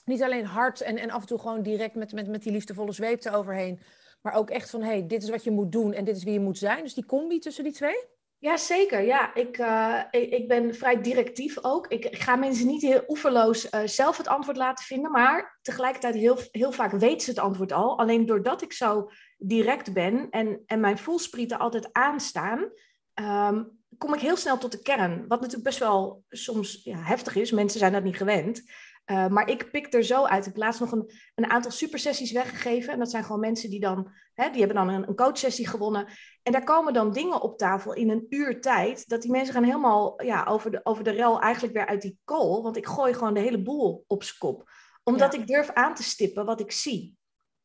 niet 0.05 0.23
alleen 0.23 0.45
hard 0.45 0.81
en, 0.81 0.97
en 0.97 1.11
af 1.11 1.21
en 1.21 1.27
toe 1.27 1.39
gewoon 1.39 1.63
direct 1.63 1.95
met, 1.95 2.13
met, 2.13 2.29
met 2.29 2.43
die 2.43 2.53
liefdevolle 2.53 2.93
zweep 2.93 3.25
eroverheen, 3.25 3.81
maar 4.23 4.35
ook 4.35 4.51
echt 4.51 4.71
van, 4.71 4.83
hé, 4.83 4.89
hey, 4.89 5.07
dit 5.07 5.23
is 5.23 5.31
wat 5.31 5.45
je 5.45 5.51
moet 5.51 5.73
doen 5.73 5.93
en 5.93 6.05
dit 6.05 6.17
is 6.17 6.25
wie 6.25 6.33
je 6.33 6.41
moet 6.41 6.59
zijn. 6.59 6.83
Dus 6.83 6.95
die 6.95 7.07
combi 7.07 7.39
tussen 7.39 7.65
die 7.65 7.73
twee? 7.73 8.05
Ja, 8.41 8.57
zeker. 8.57 9.03
Ja, 9.03 9.35
ik, 9.35 9.59
uh, 9.59 10.03
ik, 10.11 10.31
ik, 10.31 10.49
ben 10.49 10.75
vrij 10.75 11.01
directief 11.01 11.65
ook. 11.65 11.87
Ik, 11.87 12.17
ga 12.17 12.37
mensen 12.37 12.67
niet 12.67 12.83
heel 12.83 13.05
oeverloos 13.09 13.71
uh, 13.71 13.81
zelf 13.85 14.17
het 14.17 14.29
antwoord 14.29 14.57
laten 14.57 14.85
vinden, 14.85 15.11
maar 15.11 15.59
tegelijkertijd 15.63 16.15
heel, 16.15 16.39
heel 16.51 16.73
vaak 16.73 16.93
weten 16.93 17.21
ze 17.21 17.31
het 17.31 17.39
antwoord 17.39 17.73
al. 17.73 17.99
Alleen 17.99 18.27
doordat 18.27 18.63
ik 18.63 18.73
zo 18.73 19.11
direct 19.37 19.93
ben 19.93 20.31
en, 20.31 20.63
en 20.67 20.81
mijn 20.81 20.99
voelsprieten 20.99 21.59
altijd 21.59 21.93
aanstaan, 21.93 22.71
um, 23.15 23.79
kom 23.99 24.15
ik 24.15 24.21
heel 24.21 24.37
snel 24.37 24.59
tot 24.59 24.73
de 24.73 24.83
kern. 24.83 25.19
Wat 25.29 25.41
natuurlijk 25.41 25.69
best 25.69 25.79
wel 25.79 26.25
soms 26.29 26.81
ja, 26.85 26.99
heftig 27.03 27.35
is. 27.37 27.51
Mensen 27.51 27.79
zijn 27.79 27.93
dat 27.93 28.03
niet 28.03 28.17
gewend. 28.17 28.63
Uh, 29.11 29.29
maar 29.29 29.49
ik 29.51 29.71
pik 29.71 29.95
er 29.95 30.03
zo 30.03 30.25
uit. 30.25 30.39
Ik 30.39 30.53
heb 30.53 30.57
laatst 30.57 30.81
nog 30.81 30.93
een, 30.93 31.11
een 31.35 31.51
aantal 31.51 31.71
supersessies 31.71 32.33
weggegeven. 32.33 32.93
En 32.93 32.99
dat 32.99 33.11
zijn 33.11 33.25
gewoon 33.25 33.41
mensen 33.41 33.71
die 33.71 33.81
dan, 33.81 34.13
hè, 34.35 34.51
die 34.51 34.59
hebben 34.59 34.77
dan 34.77 34.89
een, 34.89 35.09
een 35.09 35.17
coachsessie 35.17 35.69
gewonnen. 35.69 36.07
En 36.43 36.53
daar 36.53 36.65
komen 36.65 36.93
dan 36.93 37.13
dingen 37.13 37.41
op 37.41 37.59
tafel 37.59 37.93
in 37.93 38.11
een 38.11 38.27
uur 38.29 38.61
tijd. 38.61 39.09
Dat 39.09 39.23
die 39.23 39.31
mensen 39.31 39.55
gaan 39.55 39.65
helemaal 39.65 40.23
ja, 40.23 40.45
over, 40.45 40.71
de, 40.71 40.81
over 40.83 41.05
de 41.05 41.11
rel 41.11 41.41
eigenlijk 41.41 41.75
weer 41.75 41.87
uit 41.87 42.03
die 42.03 42.19
kool. 42.25 42.63
Want 42.63 42.77
ik 42.77 42.87
gooi 42.87 43.15
gewoon 43.15 43.35
de 43.35 43.41
hele 43.41 43.63
boel 43.63 44.05
op 44.07 44.23
z'n 44.23 44.39
kop. 44.39 44.71
Omdat 45.05 45.35
ik 45.35 45.47
durf 45.47 45.71
aan 45.71 45.95
te 45.95 46.03
stippen 46.03 46.45
wat 46.45 46.61
ik 46.61 46.73
zie. 46.73 47.17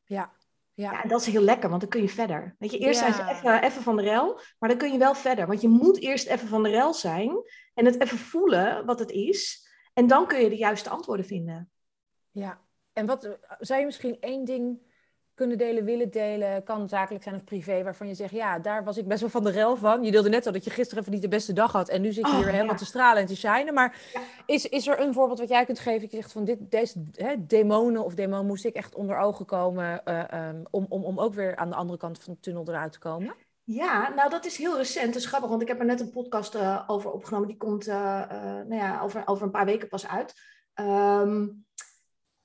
Ja. 0.04 0.32
Ja. 0.74 0.92
ja, 0.92 1.02
en 1.02 1.08
dat 1.08 1.20
is 1.20 1.26
heel 1.26 1.42
lekker, 1.42 1.68
want 1.68 1.80
dan 1.80 1.90
kun 1.90 2.02
je 2.02 2.08
verder. 2.08 2.56
Weet 2.58 2.70
je, 2.70 2.78
eerst 2.78 2.98
zijn 2.98 3.14
ze 3.14 3.24
even, 3.28 3.62
even 3.62 3.82
van 3.82 3.96
de 3.96 4.02
rel, 4.02 4.40
maar 4.58 4.68
dan 4.68 4.78
kun 4.78 4.92
je 4.92 4.98
wel 4.98 5.14
verder. 5.14 5.46
Want 5.46 5.60
je 5.60 5.68
moet 5.68 6.00
eerst 6.00 6.26
even 6.26 6.48
van 6.48 6.62
de 6.62 6.68
rel 6.68 6.94
zijn 6.94 7.30
en 7.74 7.84
het 7.84 8.00
even 8.00 8.18
voelen 8.18 8.86
wat 8.86 8.98
het 8.98 9.10
is. 9.10 9.68
En 9.94 10.06
dan 10.06 10.26
kun 10.26 10.40
je 10.40 10.48
de 10.48 10.56
juiste 10.56 10.90
antwoorden 10.90 11.26
vinden. 11.26 11.70
Ja, 12.30 12.60
en 12.92 13.06
wat 13.06 13.38
zou 13.58 13.80
je 13.80 13.86
misschien 13.86 14.16
één 14.20 14.44
ding 14.44 14.78
kunnen 15.34 15.58
delen, 15.58 15.84
willen 15.84 16.10
delen, 16.10 16.62
kan 16.62 16.88
zakelijk 16.88 17.24
zijn 17.24 17.34
of 17.34 17.44
privé, 17.44 17.82
waarvan 17.82 18.08
je 18.08 18.14
zegt, 18.14 18.32
ja, 18.32 18.58
daar 18.58 18.84
was 18.84 18.96
ik 18.96 19.08
best 19.08 19.20
wel 19.20 19.30
van 19.30 19.44
de 19.44 19.50
rel 19.50 19.76
van. 19.76 20.04
Je 20.04 20.10
deelde 20.10 20.28
net 20.28 20.46
al 20.46 20.52
dat 20.52 20.64
je 20.64 20.70
gisteren 20.70 21.00
even 21.00 21.12
niet 21.12 21.22
de 21.22 21.28
beste 21.28 21.52
dag 21.52 21.72
had 21.72 21.88
en 21.88 22.00
nu 22.00 22.12
zit 22.12 22.26
je 22.26 22.32
oh, 22.32 22.38
hier 22.38 22.48
helemaal 22.48 22.76
te 22.76 22.84
stralen 22.84 23.22
en 23.22 23.26
te 23.26 23.36
shinen. 23.36 23.74
Maar 23.74 24.00
is, 24.46 24.68
is 24.68 24.86
er 24.86 25.00
een 25.00 25.12
voorbeeld 25.12 25.38
wat 25.38 25.48
jij 25.48 25.64
kunt 25.64 25.78
geven? 25.78 26.00
Dat 26.00 26.10
je 26.10 26.16
zegt 26.16 26.32
van 26.32 26.44
dit, 26.44 26.70
deze 26.70 27.04
hè, 27.12 27.46
demonen 27.46 28.04
of 28.04 28.14
demon 28.14 28.46
moest 28.46 28.64
ik 28.64 28.74
echt 28.74 28.94
onder 28.94 29.18
ogen 29.18 29.46
komen 29.46 30.00
uh, 30.04 30.48
um, 30.48 30.62
om, 30.70 30.86
om, 30.88 31.04
om 31.04 31.20
ook 31.20 31.34
weer 31.34 31.56
aan 31.56 31.70
de 31.70 31.76
andere 31.76 31.98
kant 31.98 32.18
van 32.18 32.32
de 32.32 32.40
tunnel 32.40 32.64
eruit 32.68 32.92
te 32.92 32.98
komen? 32.98 33.34
Ja, 33.64 34.12
nou 34.14 34.30
dat 34.30 34.44
is 34.44 34.56
heel 34.56 34.76
recent. 34.76 35.06
Dat 35.06 35.22
is 35.22 35.26
grappig, 35.26 35.50
want 35.50 35.62
ik 35.62 35.68
heb 35.68 35.78
er 35.78 35.84
net 35.84 36.00
een 36.00 36.10
podcast 36.10 36.54
uh, 36.54 36.84
over 36.86 37.10
opgenomen. 37.10 37.48
Die 37.48 37.56
komt 37.56 37.88
uh, 37.88 37.94
nou 37.94 38.74
ja, 38.74 39.00
over, 39.00 39.22
over 39.26 39.44
een 39.44 39.50
paar 39.50 39.64
weken 39.64 39.88
pas 39.88 40.06
uit. 40.06 40.34
Um, 40.74 41.64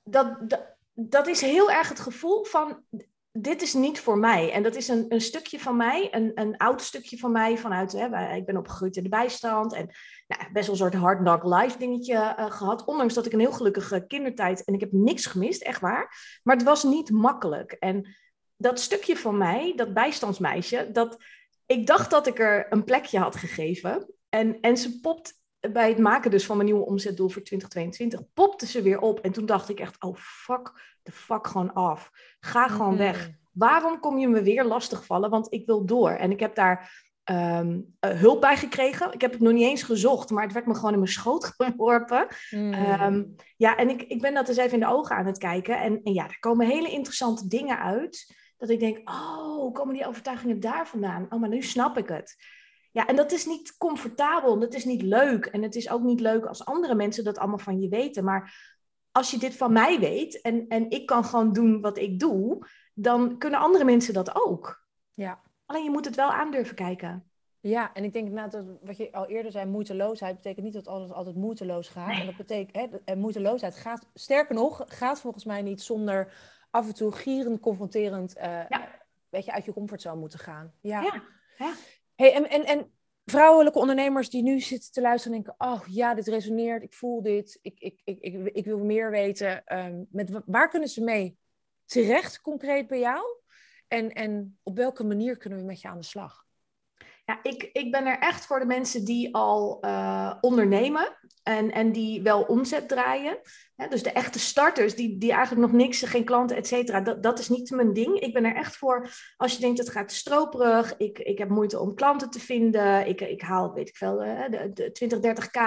dat, 0.02 0.50
dat, 0.50 0.76
dat 0.92 1.26
is 1.26 1.40
heel 1.40 1.70
erg 1.70 1.88
het 1.88 2.00
gevoel 2.00 2.44
van 2.44 2.84
dit 3.32 3.62
is 3.62 3.74
niet 3.74 4.00
voor 4.00 4.18
mij. 4.18 4.52
En 4.52 4.62
dat 4.62 4.74
is 4.74 4.88
een, 4.88 5.04
een 5.08 5.20
stukje 5.20 5.60
van 5.60 5.76
mij, 5.76 6.08
een, 6.14 6.32
een 6.34 6.56
oud 6.56 6.82
stukje 6.82 7.18
van 7.18 7.32
mij 7.32 7.58
vanuit, 7.58 7.92
hè, 7.92 8.34
ik 8.34 8.46
ben 8.46 8.56
opgegroeid 8.56 8.96
in 8.96 9.02
de 9.02 9.08
bijstand 9.08 9.72
en 9.72 9.90
nou, 10.26 10.52
best 10.52 10.66
wel 10.66 10.74
een 10.74 10.80
soort 10.80 10.94
hard 10.94 11.18
knock 11.18 11.44
life 11.44 11.78
dingetje 11.78 12.34
gehad. 12.36 12.84
Ondanks 12.84 13.14
dat 13.14 13.26
ik 13.26 13.32
een 13.32 13.40
heel 13.40 13.52
gelukkige 13.52 14.06
kindertijd 14.06 14.64
en 14.64 14.74
ik 14.74 14.80
heb 14.80 14.92
niks 14.92 15.26
gemist, 15.26 15.62
echt 15.62 15.80
waar. 15.80 16.40
Maar 16.42 16.56
het 16.56 16.64
was 16.64 16.84
niet 16.84 17.10
makkelijk. 17.10 17.72
En 17.72 18.16
dat 18.60 18.80
stukje 18.80 19.16
van 19.16 19.38
mij, 19.38 19.72
dat 19.76 19.94
bijstandsmeisje, 19.94 20.88
dat 20.92 21.18
ik 21.66 21.86
dacht 21.86 22.10
dat 22.10 22.26
ik 22.26 22.38
er 22.38 22.66
een 22.70 22.84
plekje 22.84 23.18
had 23.18 23.36
gegeven. 23.36 24.14
En, 24.28 24.60
en 24.60 24.76
ze 24.76 25.00
popt 25.00 25.38
bij 25.60 25.88
het 25.88 25.98
maken 25.98 26.30
dus 26.30 26.46
van 26.46 26.56
mijn 26.56 26.68
nieuwe 26.68 26.86
omzetdoel 26.86 27.28
voor 27.28 27.42
2022, 27.42 28.32
popte 28.34 28.66
ze 28.66 28.82
weer 28.82 29.00
op. 29.00 29.20
En 29.20 29.32
toen 29.32 29.46
dacht 29.46 29.68
ik 29.68 29.80
echt, 29.80 30.02
oh 30.02 30.16
fuck 30.16 30.72
de 31.02 31.12
fuck 31.12 31.46
gewoon 31.46 31.74
af. 31.74 32.10
Ga 32.40 32.68
gewoon 32.68 32.96
weg. 32.96 33.28
Mm. 33.28 33.38
Waarom 33.52 34.00
kom 34.00 34.18
je 34.18 34.28
me 34.28 34.42
weer 34.42 34.64
lastigvallen? 34.64 35.30
Want 35.30 35.52
ik 35.52 35.66
wil 35.66 35.84
door. 35.84 36.10
En 36.10 36.30
ik 36.30 36.40
heb 36.40 36.54
daar 36.54 37.08
um, 37.24 37.96
uh, 38.00 38.10
hulp 38.10 38.40
bij 38.40 38.56
gekregen. 38.56 39.12
Ik 39.12 39.20
heb 39.20 39.32
het 39.32 39.40
nog 39.40 39.52
niet 39.52 39.68
eens 39.68 39.82
gezocht, 39.82 40.30
maar 40.30 40.42
het 40.42 40.52
werd 40.52 40.66
me 40.66 40.74
gewoon 40.74 40.92
in 40.92 40.98
mijn 40.98 41.10
schoot 41.10 41.44
geworpen. 41.56 42.26
Mm. 42.50 42.74
Um, 42.74 43.34
ja, 43.56 43.76
en 43.76 43.88
ik, 43.88 44.02
ik 44.02 44.20
ben 44.20 44.34
dat 44.34 44.48
eens 44.48 44.58
even 44.58 44.72
in 44.72 44.80
de 44.80 44.92
ogen 44.92 45.16
aan 45.16 45.26
het 45.26 45.38
kijken. 45.38 45.80
En, 45.80 46.00
en 46.02 46.12
ja, 46.12 46.24
er 46.24 46.38
komen 46.38 46.66
hele 46.66 46.90
interessante 46.90 47.48
dingen 47.48 47.78
uit. 47.78 48.38
Dat 48.60 48.68
ik 48.68 48.80
denk, 48.80 49.10
oh, 49.10 49.72
komen 49.74 49.94
die 49.94 50.06
overtuigingen 50.06 50.60
daar 50.60 50.88
vandaan? 50.88 51.26
Oh, 51.30 51.40
maar 51.40 51.48
nu 51.48 51.62
snap 51.62 51.98
ik 51.98 52.08
het. 52.08 52.36
Ja, 52.92 53.06
en 53.06 53.16
dat 53.16 53.32
is 53.32 53.46
niet 53.46 53.76
comfortabel, 53.76 54.58
dat 54.58 54.74
is 54.74 54.84
niet 54.84 55.02
leuk. 55.02 55.46
En 55.46 55.62
het 55.62 55.74
is 55.74 55.90
ook 55.90 56.02
niet 56.02 56.20
leuk 56.20 56.46
als 56.46 56.64
andere 56.64 56.94
mensen 56.94 57.24
dat 57.24 57.38
allemaal 57.38 57.58
van 57.58 57.80
je 57.80 57.88
weten. 57.88 58.24
Maar 58.24 58.54
als 59.12 59.30
je 59.30 59.38
dit 59.38 59.56
van 59.56 59.72
mij 59.72 59.98
weet 59.98 60.40
en, 60.40 60.68
en 60.68 60.90
ik 60.90 61.06
kan 61.06 61.24
gewoon 61.24 61.52
doen 61.52 61.80
wat 61.80 61.98
ik 61.98 62.18
doe, 62.18 62.66
dan 62.94 63.38
kunnen 63.38 63.60
andere 63.60 63.84
mensen 63.84 64.14
dat 64.14 64.34
ook. 64.34 64.86
Ja. 65.10 65.40
Alleen 65.66 65.84
je 65.84 65.90
moet 65.90 66.04
het 66.04 66.16
wel 66.16 66.30
aandurven 66.30 66.74
kijken. 66.74 67.30
Ja, 67.60 67.92
en 67.94 68.04
ik 68.04 68.12
denk 68.12 68.30
nou, 68.30 68.50
dat 68.50 68.64
wat 68.82 68.96
je 68.96 69.12
al 69.12 69.26
eerder 69.26 69.52
zei, 69.52 69.66
moeiteloosheid 69.66 70.36
betekent 70.36 70.64
niet 70.64 70.74
dat 70.74 70.88
alles 70.88 71.12
altijd 71.12 71.36
moeiteloos 71.36 71.88
gaat. 71.88 72.18
En 72.18 72.26
dat 72.26 72.36
betekent, 72.36 73.00
hè, 73.04 73.16
moeiteloosheid 73.16 73.76
gaat, 73.76 74.06
sterker 74.14 74.54
nog, 74.54 74.82
gaat 74.86 75.20
volgens 75.20 75.44
mij 75.44 75.62
niet 75.62 75.82
zonder 75.82 76.32
af 76.70 76.86
en 76.86 76.94
toe 76.94 77.12
gierend, 77.12 77.60
confronterend, 77.60 78.36
uh, 78.38 78.64
weet 79.28 79.44
je, 79.44 79.52
uit 79.52 79.64
je 79.64 79.72
comfortzone 79.72 80.20
moeten 80.20 80.38
gaan. 80.38 80.72
Ja. 80.80 81.22
Hey, 82.14 82.34
en, 82.34 82.48
en, 82.48 82.64
en 82.64 82.92
vrouwelijke 83.24 83.78
ondernemers 83.78 84.30
die 84.30 84.42
nu 84.42 84.60
zitten 84.60 84.92
te 84.92 85.00
luisteren 85.00 85.36
en 85.36 85.42
denken: 85.42 85.66
Oh 85.68 85.80
ja, 85.86 86.14
dit 86.14 86.26
resoneert, 86.26 86.82
ik 86.82 86.94
voel 86.94 87.22
dit, 87.22 87.58
ik, 87.62 87.80
ik, 87.80 88.00
ik, 88.04 88.18
ik, 88.20 88.46
ik 88.46 88.64
wil 88.64 88.78
meer 88.78 89.10
weten. 89.10 89.78
Um, 89.78 90.06
met, 90.10 90.30
waar 90.46 90.68
kunnen 90.68 90.88
ze 90.88 91.02
mee 91.02 91.38
terecht, 91.84 92.40
concreet 92.40 92.86
bij 92.86 92.98
jou? 92.98 93.24
En, 93.88 94.12
en 94.12 94.58
op 94.62 94.76
welke 94.76 95.04
manier 95.04 95.36
kunnen 95.36 95.58
we 95.58 95.64
met 95.64 95.80
je 95.80 95.88
aan 95.88 95.98
de 95.98 96.04
slag? 96.04 96.46
Ja, 97.30 97.38
ik, 97.42 97.70
ik 97.72 97.90
ben 97.90 98.06
er 98.06 98.18
echt 98.18 98.46
voor 98.46 98.58
de 98.58 98.66
mensen 98.66 99.04
die 99.04 99.34
al 99.34 99.78
uh, 99.84 100.34
ondernemen 100.40 101.18
en, 101.42 101.72
en 101.72 101.92
die 101.92 102.22
wel 102.22 102.42
omzet 102.42 102.88
draaien. 102.88 103.38
dus 103.88 104.02
de 104.02 104.12
echte 104.12 104.38
starters, 104.38 104.94
die, 104.94 105.18
die 105.18 105.32
eigenlijk 105.32 105.66
nog 105.66 105.80
niks, 105.80 106.02
geen 106.02 106.24
klanten, 106.24 106.56
et 106.56 106.66
cetera, 106.66 107.00
dat, 107.00 107.38
is 107.38 107.48
niet 107.48 107.70
mijn 107.70 107.92
ding. 107.92 108.20
Ik 108.20 108.32
ben 108.32 108.44
er 108.44 108.54
echt 108.54 108.76
voor 108.76 109.10
als 109.36 109.52
je 109.52 109.60
denkt, 109.60 109.78
het 109.78 109.90
gaat 109.90 110.12
stroperig, 110.12 110.96
ik, 110.96 111.18
ik 111.18 111.38
heb 111.38 111.48
moeite 111.48 111.80
om 111.80 111.94
klanten 111.94 112.30
te 112.30 112.40
vinden, 112.40 113.06
ik, 113.08 113.20
ik 113.20 113.42
haal, 113.42 113.72
weet 113.72 113.88
ik 113.88 113.96
veel, 113.96 114.24
uh, 114.24 114.48
de, 114.50 114.70
de 114.72 114.92
20, 114.92 115.18
30k 115.18 115.60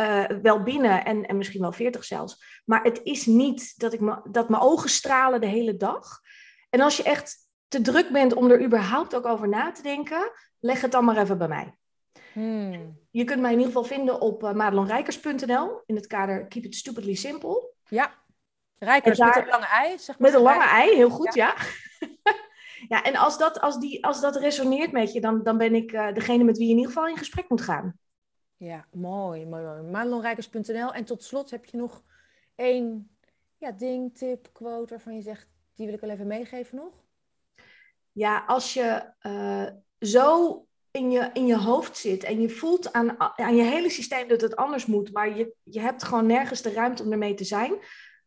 uh, 0.00 0.24
wel 0.42 0.62
binnen 0.62 1.04
en, 1.04 1.26
en 1.26 1.36
misschien 1.36 1.60
wel 1.60 1.72
40 1.72 2.04
zelfs. 2.04 2.62
Maar 2.64 2.82
het 2.82 3.00
is 3.02 3.26
niet 3.26 3.78
dat, 3.78 3.92
ik 3.92 4.00
dat 4.30 4.48
mijn 4.48 4.62
ogen 4.62 4.90
stralen 4.90 5.40
de 5.40 5.46
hele 5.46 5.76
dag. 5.76 6.20
En 6.70 6.80
als 6.80 6.96
je 6.96 7.02
echt 7.02 7.44
te 7.68 7.80
druk 7.80 8.10
bent 8.10 8.34
om 8.34 8.50
er 8.50 8.64
überhaupt 8.64 9.14
ook 9.14 9.26
over 9.26 9.48
na 9.48 9.72
te 9.72 9.82
denken, 9.82 10.32
leg 10.60 10.80
het 10.80 10.92
dan 10.92 11.04
maar 11.04 11.16
even 11.16 11.38
bij 11.38 11.48
mij. 11.48 11.74
Hmm. 12.32 12.98
Je 13.10 13.24
kunt 13.24 13.40
mij 13.40 13.52
in 13.52 13.58
ieder 13.58 13.72
geval 13.72 13.88
vinden 13.88 14.20
op 14.20 14.42
uh, 14.42 14.52
madelonrijkers.nl 14.52 15.82
in 15.86 15.94
het 15.94 16.06
kader 16.06 16.46
Keep 16.46 16.64
It 16.64 16.74
Stupidly 16.74 17.14
Simple. 17.14 17.72
Ja, 17.88 18.14
Rijkers 18.78 19.18
met 19.18 19.36
een 19.36 19.46
lange 19.46 19.66
ei, 19.66 19.98
zeg 19.98 20.18
maar. 20.18 20.30
Met 20.30 20.38
een 20.38 20.44
lange 20.44 20.64
ei, 20.64 20.94
heel 20.94 21.10
goed, 21.10 21.34
ja. 21.34 21.54
Ja, 22.88 23.02
en 23.02 23.16
als 23.16 23.38
dat, 23.38 23.60
als 23.60 23.78
die, 23.78 24.04
als 24.04 24.20
dat 24.20 24.36
resoneert 24.36 24.92
met 24.92 25.12
je, 25.12 25.20
dan, 25.20 25.42
dan 25.42 25.58
ben 25.58 25.74
ik 25.74 25.92
uh, 25.92 26.12
degene 26.12 26.44
met 26.44 26.56
wie 26.56 26.66
je 26.66 26.72
in 26.72 26.78
ieder 26.78 26.92
geval 26.92 27.08
in 27.08 27.16
gesprek 27.16 27.48
moet 27.48 27.60
gaan. 27.60 27.98
Ja, 28.56 28.86
mooi, 28.92 29.46
mooi, 29.46 29.64
mooi. 29.64 29.82
Madelonrijkers.nl. 29.82 30.92
En 30.92 31.04
tot 31.04 31.22
slot 31.22 31.50
heb 31.50 31.64
je 31.64 31.76
nog 31.76 32.02
één 32.54 33.16
ja, 33.58 33.72
ding, 33.72 34.18
tip, 34.18 34.48
quote 34.52 34.94
waarvan 34.94 35.14
je 35.14 35.22
zegt, 35.22 35.48
die 35.74 35.86
wil 35.86 35.94
ik 35.94 36.00
wel 36.00 36.10
even 36.10 36.26
meegeven 36.26 36.76
nog? 36.76 37.04
Ja, 38.12 38.44
als 38.46 38.74
je 38.74 39.12
uh, 39.22 39.66
zo 39.98 40.60
in 40.90 41.10
je, 41.10 41.30
in 41.32 41.46
je 41.46 41.58
hoofd 41.58 41.96
zit 41.96 42.24
en 42.24 42.40
je 42.40 42.48
voelt 42.48 42.92
aan, 42.92 43.20
aan 43.20 43.56
je 43.56 43.62
hele 43.62 43.90
systeem 43.90 44.28
dat 44.28 44.40
het 44.40 44.56
anders 44.56 44.86
moet, 44.86 45.12
maar 45.12 45.36
je, 45.36 45.54
je 45.62 45.80
hebt 45.80 46.02
gewoon 46.02 46.26
nergens 46.26 46.62
de 46.62 46.72
ruimte 46.72 47.02
om 47.02 47.12
ermee 47.12 47.34
te 47.34 47.44
zijn, 47.44 47.74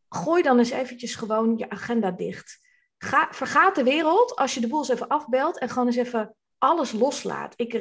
gooi 0.10 0.42
dan 0.42 0.58
eens 0.58 0.70
eventjes 0.70 1.16
gewoon 1.16 1.58
je 1.58 1.70
agenda 1.70 2.12
dicht. 2.12 2.68
Ga, 2.98 3.28
vergaat 3.32 3.76
de 3.76 3.84
wereld 3.84 4.36
als 4.36 4.54
je 4.54 4.60
de 4.60 4.68
boel 4.68 4.80
eens 4.80 4.90
even 4.90 5.08
afbelt 5.08 5.58
en 5.58 5.70
gewoon 5.70 5.88
eens 5.88 5.96
even 5.96 6.36
alles 6.58 6.92
loslaat. 6.92 7.54
Ik 7.56 7.74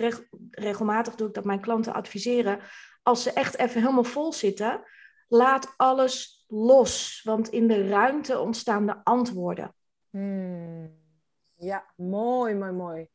regelmatig 0.51 1.15
doe 1.15 1.29
ik 1.29 1.35
dat 1.35 1.45
mijn 1.45 1.61
klanten 1.61 1.93
adviseren. 1.93 2.61
Als 3.03 3.23
ze 3.23 3.33
echt 3.33 3.57
even 3.57 3.81
helemaal 3.81 4.05
vol 4.05 4.33
zitten, 4.33 4.83
laat 5.29 5.75
alles 5.77 6.45
los. 6.49 7.21
Want 7.25 7.49
in 7.49 7.69
de 7.69 7.89
ruimte 7.89 8.39
ontstaan 8.39 8.87
de 8.87 9.05
antwoorden. 9.05 9.75
Hmm. 10.11 10.97
Ja, 11.57 11.85
mooi, 11.97 12.55
mooi, 12.55 12.73
mooi. 12.73 13.09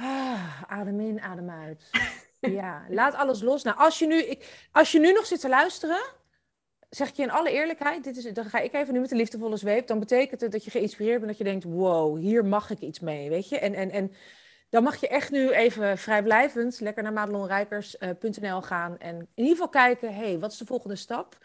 Ah, 0.00 0.62
adem 0.66 1.00
in, 1.00 1.20
adem 1.20 1.50
uit. 1.50 1.90
ja, 2.40 2.84
laat 2.88 3.14
alles 3.14 3.42
los. 3.42 3.62
Nou, 3.62 3.76
als 3.78 3.98
je 3.98 4.06
nu, 4.06 4.22
ik, 4.22 4.68
als 4.72 4.92
je 4.92 4.98
nu 4.98 5.12
nog 5.12 5.26
zit 5.26 5.40
te 5.40 5.48
luisteren, 5.48 6.00
zeg 6.90 7.08
ik 7.08 7.14
je 7.14 7.22
in 7.22 7.30
alle 7.30 7.50
eerlijkheid, 7.50 8.04
dit 8.04 8.16
is, 8.16 8.32
dan 8.32 8.44
ga 8.44 8.58
ik 8.58 8.72
even 8.72 8.94
nu 8.94 9.00
met 9.00 9.08
de 9.08 9.16
liefdevolle 9.16 9.56
zweep, 9.56 9.86
dan 9.86 9.98
betekent 9.98 10.40
het 10.40 10.52
dat 10.52 10.64
je 10.64 10.70
geïnspireerd 10.70 11.16
bent, 11.16 11.28
dat 11.28 11.38
je 11.38 11.44
denkt, 11.44 11.64
wow, 11.64 12.18
hier 12.18 12.44
mag 12.44 12.70
ik 12.70 12.78
iets 12.78 13.00
mee, 13.00 13.28
weet 13.28 13.48
je. 13.48 13.58
En, 13.58 13.74
en, 13.74 13.90
en 13.90 14.12
dan 14.68 14.82
mag 14.82 14.96
je 15.00 15.08
echt 15.08 15.30
nu 15.30 15.50
even 15.50 15.98
vrijblijvend 15.98 16.80
lekker 16.80 17.02
naar 17.02 17.12
madelonrijkers.nl 17.12 18.62
gaan 18.62 18.98
en 18.98 19.16
in 19.16 19.28
ieder 19.34 19.52
geval 19.52 19.68
kijken, 19.68 20.14
hey, 20.14 20.38
wat 20.38 20.52
is 20.52 20.58
de 20.58 20.66
volgende 20.66 20.96
stap? 20.96 21.38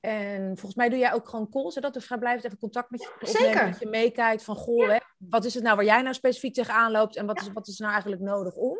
En 0.00 0.46
volgens 0.46 0.74
mij 0.74 0.88
doe 0.88 0.98
jij 0.98 1.12
ook 1.12 1.28
gewoon 1.28 1.50
calls, 1.50 1.74
zodat 1.74 1.94
we 1.94 2.00
vrijblijvend 2.00 2.44
even 2.44 2.58
contact 2.58 2.90
met 2.90 3.02
je 3.02 3.12
opnemen, 3.14 3.40
Zeker. 3.40 3.70
dat 3.70 3.80
je 3.80 3.86
meekijkt 3.86 4.44
van, 4.44 4.56
goh, 4.56 4.88
hè, 4.88 4.96
wat 5.18 5.44
is 5.44 5.54
het 5.54 5.62
nou 5.62 5.76
waar 5.76 5.84
jij 5.84 6.02
nou 6.02 6.14
specifiek 6.14 6.54
tegenaan 6.54 6.90
loopt 6.90 7.16
en 7.16 7.26
wat, 7.26 7.40
is, 7.40 7.52
wat 7.52 7.68
is 7.68 7.78
nou 7.78 7.92
eigenlijk 7.92 8.22
nodig 8.22 8.54
om? 8.54 8.78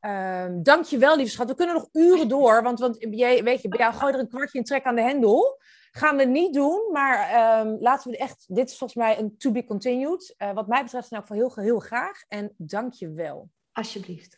Um, 0.00 0.62
dankjewel, 0.62 1.16
lieve 1.16 1.30
schat. 1.30 1.48
We 1.48 1.54
kunnen 1.54 1.74
nog 1.74 1.88
uren 1.92 2.28
door, 2.28 2.62
want, 2.62 2.78
want 2.78 2.96
jij, 3.10 3.42
weet 3.44 3.62
je, 3.62 3.68
bij 3.68 3.78
jou 3.78 3.94
gooi 3.94 4.12
er 4.12 4.18
een 4.18 4.28
kwartje 4.28 4.58
in 4.58 4.64
trek 4.64 4.84
aan 4.84 4.94
de 4.94 5.02
hendel. 5.02 5.60
Gaan 5.90 6.16
we 6.16 6.24
niet 6.24 6.54
doen, 6.54 6.88
maar 6.92 7.60
um, 7.60 7.76
laten 7.80 8.10
we 8.10 8.16
echt... 8.16 8.44
Dit 8.48 8.70
is 8.70 8.78
volgens 8.78 8.98
mij 8.98 9.18
een 9.18 9.36
to 9.36 9.50
be 9.50 9.64
continued. 9.64 10.34
Uh, 10.38 10.52
wat 10.52 10.66
mij 10.66 10.82
betreft 10.82 11.10
in 11.10 11.16
elk 11.16 11.26
geval 11.26 11.42
heel, 11.42 11.64
heel 11.64 11.78
graag. 11.78 12.24
En 12.28 12.54
dankjewel. 12.56 13.50
Alsjeblieft. 13.72 14.37